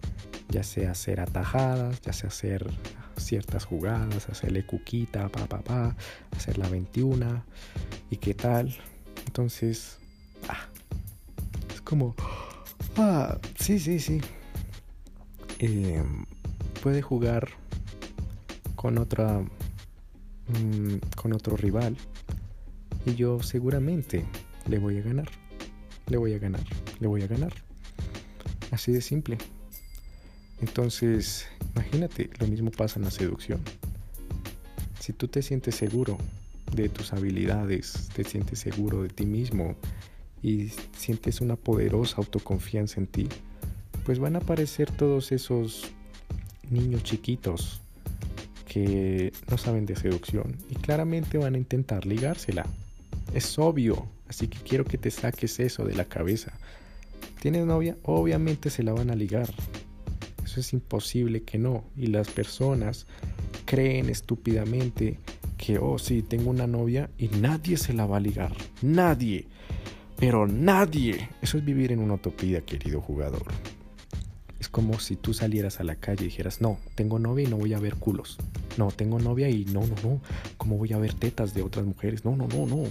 ya 0.50 0.64
sé 0.64 0.88
hacer 0.88 1.20
atajadas, 1.20 2.02
ya 2.02 2.14
sé 2.14 2.28
hacer 2.28 2.70
ciertas 3.18 3.66
jugadas, 3.66 4.30
hacerle 4.30 4.66
cuquita, 4.66 5.30
pa, 5.30 5.46
pa, 5.46 5.62
pa, 5.62 5.96
hacer 6.36 6.58
la 6.58 6.68
21 6.68 7.44
y 8.10 8.18
qué 8.18 8.34
tal. 8.34 8.76
Entonces, 9.26 9.98
ah, 10.50 10.68
es 11.74 11.82
como, 11.82 12.16
ah, 12.98 13.40
sí, 13.60 13.80
sí, 13.80 14.00
sí. 14.00 14.22
Eh, 15.60 16.04
puede 16.82 17.02
jugar 17.02 17.50
con 18.76 18.98
otra 18.98 19.40
mm, 19.40 20.98
con 21.16 21.34
otro 21.34 21.56
rival. 21.56 21.96
Y 23.06 23.16
yo 23.16 23.42
seguramente 23.42 24.26
le 24.68 24.80
voy 24.80 24.98
a 24.98 25.02
ganar. 25.02 25.30
Le 26.08 26.18
voy 26.18 26.34
a 26.34 26.40
ganar. 26.40 26.64
Le 27.00 27.08
voy 27.08 27.22
a 27.22 27.28
ganar. 27.28 27.54
Así 28.72 28.92
de 28.92 29.02
simple. 29.02 29.38
Entonces 30.62 31.48
imagínate 31.76 32.30
lo 32.40 32.48
mismo 32.48 32.72
pasa 32.72 33.00
en 33.00 33.06
la 33.06 33.12
seducción. 33.12 33.62
Si 35.00 35.14
tú 35.14 35.28
te 35.28 35.42
sientes 35.42 35.76
seguro 35.76 36.18
de 36.76 36.90
tus 36.90 37.14
habilidades 37.14 38.10
te 38.16 38.24
sientes 38.24 38.60
seguro 38.60 39.04
de 39.04 39.10
ti 39.10 39.26
mismo 39.26 39.76
y 40.44 40.70
sientes 40.96 41.42
una 41.42 41.56
poderosa 41.56 42.18
autoconfianza 42.18 43.00
en 43.00 43.08
ti 43.08 43.28
pues 44.04 44.20
van 44.20 44.36
a 44.36 44.40
aparecer 44.40 44.92
todos 44.92 45.32
esos 45.32 45.92
niños 46.70 47.04
chiquitos 47.04 47.82
que 48.68 49.32
no 49.50 49.58
saben 49.58 49.86
de 49.86 49.96
seducción 49.96 50.58
y 50.70 50.76
claramente 50.76 51.38
van 51.38 51.56
a 51.56 51.58
intentar 51.58 52.06
ligársela. 52.06 52.66
Es 53.34 53.58
obvio, 53.60 54.08
así 54.28 54.48
que 54.48 54.60
quiero 54.60 54.86
que 54.86 54.98
te 54.98 55.12
saques 55.12 55.60
eso 55.60 55.86
de 55.86 55.96
la 55.96 56.06
cabeza. 56.06 56.54
¿Tienes 57.42 57.66
novia? 57.66 57.98
Obviamente 58.04 58.70
se 58.70 58.84
la 58.84 58.94
van 58.94 59.10
a 59.10 59.16
ligar. 59.16 59.50
Eso 60.44 60.60
es 60.60 60.74
imposible 60.74 61.44
que 61.44 61.58
no. 61.58 61.84
Y 61.96 62.08
las 62.08 62.30
personas 62.30 63.06
creen 63.66 64.10
estúpidamente 64.10 65.20
que, 65.58 65.78
oh 65.78 65.98
sí, 65.98 66.22
tengo 66.22 66.50
una 66.50 66.68
novia 66.68 67.10
y 67.18 67.28
nadie 67.28 67.78
se 67.78 67.94
la 67.94 68.06
va 68.06 68.18
a 68.18 68.22
ligar. 68.22 68.54
Nadie. 68.82 69.48
Pero 70.18 70.48
nadie. 70.48 71.30
Eso 71.42 71.58
es 71.58 71.66
vivir 71.66 71.92
en 71.92 72.00
una 72.00 72.16
utopía, 72.16 72.62
querido 72.62 73.02
jugador. 73.02 73.46
Es 74.60 74.70
como 74.70 75.00
si 75.00 75.18
tú 75.18 75.34
salieras 75.34 75.80
a 75.80 75.84
la 75.84 75.96
calle 75.96 76.24
y 76.24 76.28
dijeras, 76.30 76.62
no, 76.62 76.78
tengo 76.96 77.20
novia 77.20 77.46
y 77.46 77.50
no 77.50 77.58
voy 77.58 77.74
a 77.74 77.80
ver 77.80 77.96
culos. 77.96 78.38
No, 78.78 78.92
tengo 78.92 79.20
novia 79.20 79.50
y 79.50 79.66
no, 79.66 79.82
no, 79.82 79.96
no. 80.04 80.22
¿Cómo 80.58 80.78
voy 80.78 80.94
a 80.94 80.98
ver 80.98 81.14
tetas 81.14 81.54
de 81.54 81.62
otras 81.62 81.86
mujeres? 81.86 82.24
No, 82.24 82.36
no, 82.38 82.48
no, 82.48 82.66
no. 82.66 82.84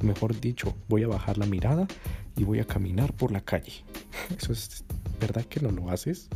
Mejor 0.00 0.38
dicho, 0.40 0.74
voy 0.88 1.02
a 1.02 1.08
bajar 1.08 1.38
la 1.38 1.46
mirada 1.46 1.88
y 2.36 2.44
voy 2.44 2.60
a 2.60 2.64
caminar 2.64 3.12
por 3.12 3.32
la 3.32 3.40
calle. 3.40 3.72
Eso 4.38 4.52
es 4.52 4.84
verdad 5.20 5.44
que 5.44 5.60
no 5.60 5.70
lo 5.70 5.90
haces. 5.90 6.28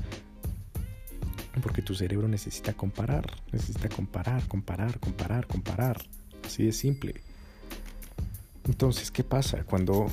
Porque 1.62 1.80
tu 1.80 1.94
cerebro 1.94 2.28
necesita 2.28 2.74
comparar, 2.74 3.24
necesita 3.52 3.88
comparar, 3.88 4.46
comparar, 4.46 4.98
comparar, 4.98 5.46
comparar. 5.46 6.02
Así 6.44 6.64
de 6.64 6.72
simple. 6.72 7.25
Entonces, 8.66 9.10
¿qué 9.10 9.24
pasa 9.24 9.64
cuando 9.64 10.06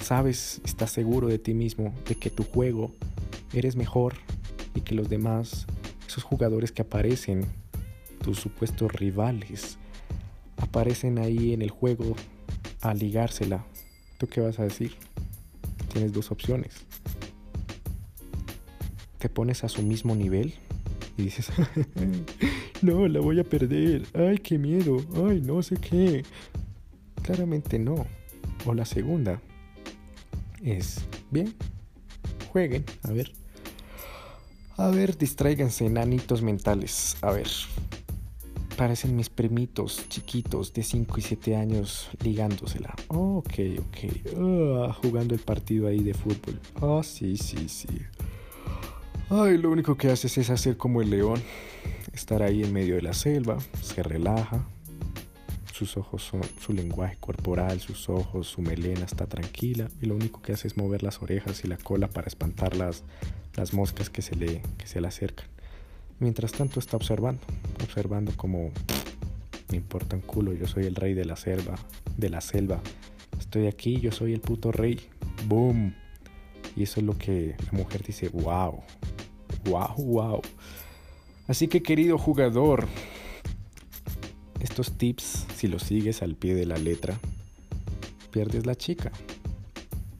sabes, 0.00 0.60
estás 0.64 0.92
seguro 0.92 1.28
de 1.28 1.38
ti 1.38 1.54
mismo, 1.54 1.94
de 2.08 2.14
que 2.14 2.30
tu 2.30 2.44
juego 2.44 2.92
eres 3.52 3.76
mejor 3.76 4.14
y 4.74 4.82
que 4.82 4.94
los 4.94 5.08
demás, 5.08 5.66
esos 6.06 6.22
jugadores 6.22 6.72
que 6.72 6.82
aparecen, 6.82 7.46
tus 8.22 8.38
supuestos 8.38 8.92
rivales, 8.92 9.78
aparecen 10.56 11.18
ahí 11.18 11.52
en 11.52 11.62
el 11.62 11.70
juego 11.70 12.14
a 12.82 12.94
ligársela. 12.94 13.64
¿Tú 14.18 14.26
qué 14.26 14.40
vas 14.40 14.58
a 14.58 14.64
decir? 14.64 14.94
Tienes 15.92 16.12
dos 16.12 16.30
opciones. 16.30 16.74
Te 19.18 19.28
pones 19.28 19.64
a 19.64 19.68
su 19.68 19.82
mismo 19.82 20.14
nivel 20.14 20.54
y 21.16 21.22
dices, 21.22 21.48
no, 22.82 23.08
la 23.08 23.20
voy 23.20 23.40
a 23.40 23.44
perder, 23.44 24.06
ay, 24.14 24.38
qué 24.38 24.58
miedo, 24.58 24.98
ay, 25.28 25.40
no 25.40 25.62
sé 25.62 25.76
qué. 25.76 26.22
Claramente 27.26 27.78
no. 27.80 28.06
O 28.64 28.72
la 28.72 28.84
segunda 28.84 29.40
es, 30.62 31.04
bien, 31.30 31.54
jueguen, 32.52 32.84
a 33.02 33.10
ver. 33.10 33.32
A 34.76 34.88
ver, 34.88 35.18
distráiganse, 35.18 35.86
enanitos 35.86 36.40
mentales. 36.42 37.16
A 37.22 37.32
ver. 37.32 37.48
Parecen 38.76 39.16
mis 39.16 39.28
primitos 39.28 40.06
chiquitos 40.08 40.72
de 40.72 40.82
5 40.82 41.18
y 41.18 41.22
7 41.22 41.56
años 41.56 42.10
ligándosela. 42.22 42.94
ok, 43.08 43.54
ok. 43.78 43.96
Ah, 44.36 44.96
jugando 45.02 45.34
el 45.34 45.40
partido 45.40 45.88
ahí 45.88 46.00
de 46.00 46.14
fútbol. 46.14 46.60
Ah, 46.76 47.00
sí, 47.02 47.36
sí, 47.36 47.68
sí. 47.68 47.88
Ay, 49.30 49.58
lo 49.58 49.70
único 49.70 49.96
que 49.96 50.10
haces 50.10 50.38
es 50.38 50.50
hacer 50.50 50.76
como 50.76 51.02
el 51.02 51.10
león. 51.10 51.42
Estar 52.12 52.42
ahí 52.42 52.62
en 52.62 52.72
medio 52.72 52.96
de 52.96 53.02
la 53.02 53.14
selva. 53.14 53.58
Se 53.82 54.02
relaja, 54.02 54.66
sus 55.76 55.98
ojos 55.98 56.22
son, 56.22 56.40
su 56.58 56.72
lenguaje 56.72 57.18
corporal, 57.20 57.80
sus 57.80 58.08
ojos, 58.08 58.46
su 58.46 58.62
melena 58.62 59.04
está 59.04 59.26
tranquila 59.26 59.90
y 60.00 60.06
lo 60.06 60.14
único 60.14 60.40
que 60.40 60.54
hace 60.54 60.68
es 60.68 60.78
mover 60.78 61.02
las 61.02 61.20
orejas 61.20 61.62
y 61.64 61.68
la 61.68 61.76
cola 61.76 62.08
para 62.08 62.28
espantar 62.28 62.74
las, 62.74 63.04
las 63.54 63.74
moscas 63.74 64.08
que 64.08 64.22
se, 64.22 64.36
le, 64.36 64.62
que 64.78 64.86
se 64.86 65.02
le 65.02 65.08
acercan. 65.08 65.46
Mientras 66.18 66.52
tanto 66.52 66.80
está 66.80 66.96
observando, 66.96 67.42
observando 67.84 68.32
como 68.36 68.70
me 69.70 69.76
importa 69.76 70.16
un 70.16 70.22
culo, 70.22 70.54
yo 70.54 70.66
soy 70.66 70.86
el 70.86 70.94
rey 70.94 71.12
de 71.12 71.26
la 71.26 71.36
selva, 71.36 71.74
de 72.16 72.30
la 72.30 72.40
selva. 72.40 72.80
Estoy 73.38 73.66
aquí, 73.66 74.00
yo 74.00 74.12
soy 74.12 74.32
el 74.32 74.40
puto 74.40 74.72
rey. 74.72 74.98
Boom. 75.46 75.94
Y 76.74 76.84
eso 76.84 77.00
es 77.00 77.06
lo 77.06 77.18
que 77.18 77.54
la 77.70 77.78
mujer 77.78 78.02
dice, 78.02 78.30
wow. 78.30 78.82
Wow, 79.66 79.94
wow. 79.98 80.42
Así 81.48 81.68
que 81.68 81.82
querido 81.82 82.16
jugador, 82.16 82.88
estos 84.76 84.98
tips, 84.98 85.46
si 85.56 85.68
los 85.68 85.84
sigues 85.84 86.20
al 86.20 86.34
pie 86.34 86.54
de 86.54 86.66
la 86.66 86.76
letra, 86.76 87.18
pierdes 88.30 88.66
la 88.66 88.74
chica. 88.74 89.10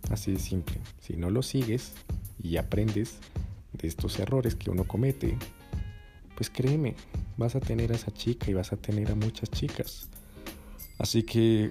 Así 0.09 0.33
de 0.33 0.39
simple. 0.39 0.79
Si 0.99 1.15
no 1.15 1.29
lo 1.29 1.43
sigues 1.43 1.93
y 2.43 2.57
aprendes 2.57 3.19
de 3.75 3.87
estos 3.87 4.19
errores 4.19 4.55
que 4.55 4.71
uno 4.71 4.85
comete, 4.85 5.37
pues 6.37 6.49
créeme, 6.49 6.95
vas 7.37 7.55
a 7.55 7.61
tener 7.61 7.93
a 7.93 7.97
esa 7.97 8.11
chica 8.15 8.51
y 8.51 8.55
vas 8.55 8.73
a 8.73 8.79
tener 8.79 9.11
a 9.11 9.15
muchas 9.15 9.51
chicas. 9.51 10.09
Así 10.97 11.23
que 11.23 11.71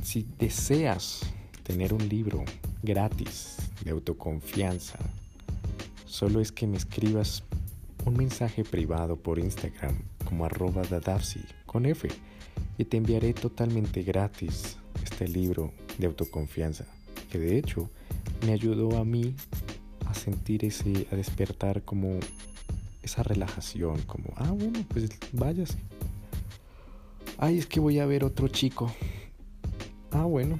si 0.00 0.24
deseas 0.38 1.22
tener 1.64 1.92
un 1.92 2.08
libro 2.08 2.44
gratis 2.84 3.56
de 3.82 3.90
autoconfianza, 3.90 5.00
solo 6.06 6.40
es 6.40 6.52
que 6.52 6.68
me 6.68 6.76
escribas 6.76 7.42
un 8.04 8.16
mensaje 8.16 8.62
privado 8.62 9.16
por 9.16 9.40
Instagram 9.40 9.98
como 10.24 10.44
arroba 10.44 10.82
dadapsi 10.82 11.40
con 11.70 11.86
F 11.86 12.08
y 12.78 12.84
te 12.84 12.96
enviaré 12.96 13.32
totalmente 13.32 14.02
gratis 14.02 14.76
este 15.04 15.28
libro 15.28 15.72
de 15.98 16.08
autoconfianza 16.08 16.84
que 17.30 17.38
de 17.38 17.58
hecho 17.58 17.88
me 18.44 18.52
ayudó 18.52 18.98
a 18.98 19.04
mí 19.04 19.36
a 20.06 20.14
sentir 20.14 20.64
ese, 20.64 21.06
a 21.12 21.14
despertar 21.14 21.84
como 21.84 22.18
esa 23.04 23.22
relajación, 23.22 24.02
como, 24.02 24.34
ah, 24.34 24.50
bueno, 24.50 24.84
pues 24.88 25.10
váyase. 25.32 25.78
Ay, 27.38 27.58
es 27.58 27.66
que 27.66 27.78
voy 27.78 28.00
a 28.00 28.06
ver 28.06 28.24
otro 28.24 28.48
chico. 28.48 28.92
Ah, 30.10 30.24
bueno, 30.24 30.58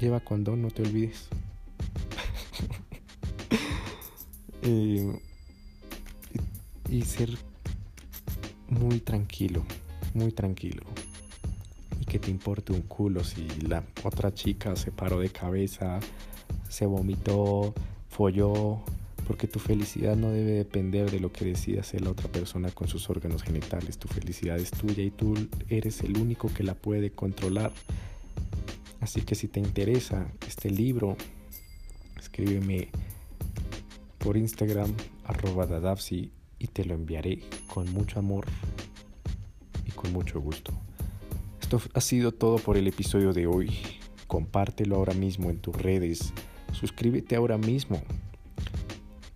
lleva 0.00 0.20
condón, 0.20 0.62
no 0.62 0.70
te 0.70 0.82
olvides. 0.82 1.28
Eh, 4.64 5.20
y 6.88 7.02
ser 7.02 7.36
muy 8.68 9.00
tranquilo, 9.00 9.64
muy 10.14 10.32
tranquilo. 10.32 10.82
Y 12.00 12.04
que 12.04 12.18
te 12.18 12.30
importe 12.30 12.72
un 12.72 12.82
culo 12.82 13.22
si 13.24 13.46
la 13.66 13.84
otra 14.02 14.34
chica 14.34 14.74
se 14.76 14.90
paró 14.90 15.20
de 15.20 15.30
cabeza, 15.30 16.00
se 16.68 16.86
vomitó, 16.86 17.74
folló, 18.08 18.82
porque 19.26 19.46
tu 19.46 19.58
felicidad 19.58 20.16
no 20.16 20.30
debe 20.30 20.52
depender 20.52 21.10
de 21.10 21.20
lo 21.20 21.32
que 21.32 21.44
decida 21.44 21.80
hacer 21.80 22.02
la 22.02 22.10
otra 22.10 22.30
persona 22.30 22.70
con 22.70 22.88
sus 22.88 23.08
órganos 23.08 23.42
genitales. 23.42 23.98
Tu 23.98 24.08
felicidad 24.08 24.58
es 24.58 24.70
tuya 24.70 25.02
y 25.02 25.10
tú 25.10 25.34
eres 25.68 26.00
el 26.02 26.16
único 26.18 26.52
que 26.52 26.64
la 26.64 26.74
puede 26.74 27.10
controlar. 27.12 27.72
Así 29.00 29.22
que 29.22 29.34
si 29.34 29.48
te 29.48 29.60
interesa 29.60 30.26
este 30.46 30.70
libro, 30.70 31.16
escríbeme 32.18 32.88
por 34.18 34.36
Instagram 34.36 34.92
arroba 35.24 35.66
dadapsi 35.66 36.30
y 36.58 36.68
te 36.68 36.84
lo 36.84 36.94
enviaré 36.94 37.40
con 37.66 37.92
mucho 37.92 38.20
amor 38.20 38.46
con 40.02 40.12
mucho 40.12 40.40
gusto. 40.40 40.72
Esto 41.60 41.80
ha 41.94 42.00
sido 42.00 42.32
todo 42.32 42.58
por 42.58 42.76
el 42.76 42.88
episodio 42.88 43.32
de 43.32 43.46
hoy. 43.46 43.78
Compártelo 44.26 44.96
ahora 44.96 45.14
mismo 45.14 45.48
en 45.48 45.58
tus 45.58 45.76
redes. 45.76 46.34
Suscríbete 46.72 47.36
ahora 47.36 47.56
mismo 47.56 48.02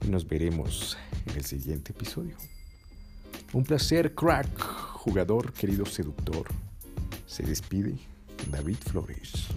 nos 0.09 0.27
veremos 0.27 0.97
en 1.27 1.37
el 1.37 1.45
siguiente 1.45 1.93
episodio. 1.93 2.37
Un 3.53 3.65
placer, 3.65 4.15
crack, 4.15 4.61
jugador, 4.61 5.53
querido 5.53 5.87
seductor. 5.87 6.47
Se 7.27 7.43
despide 7.43 7.97
David 8.51 8.77
Flores. 8.77 9.49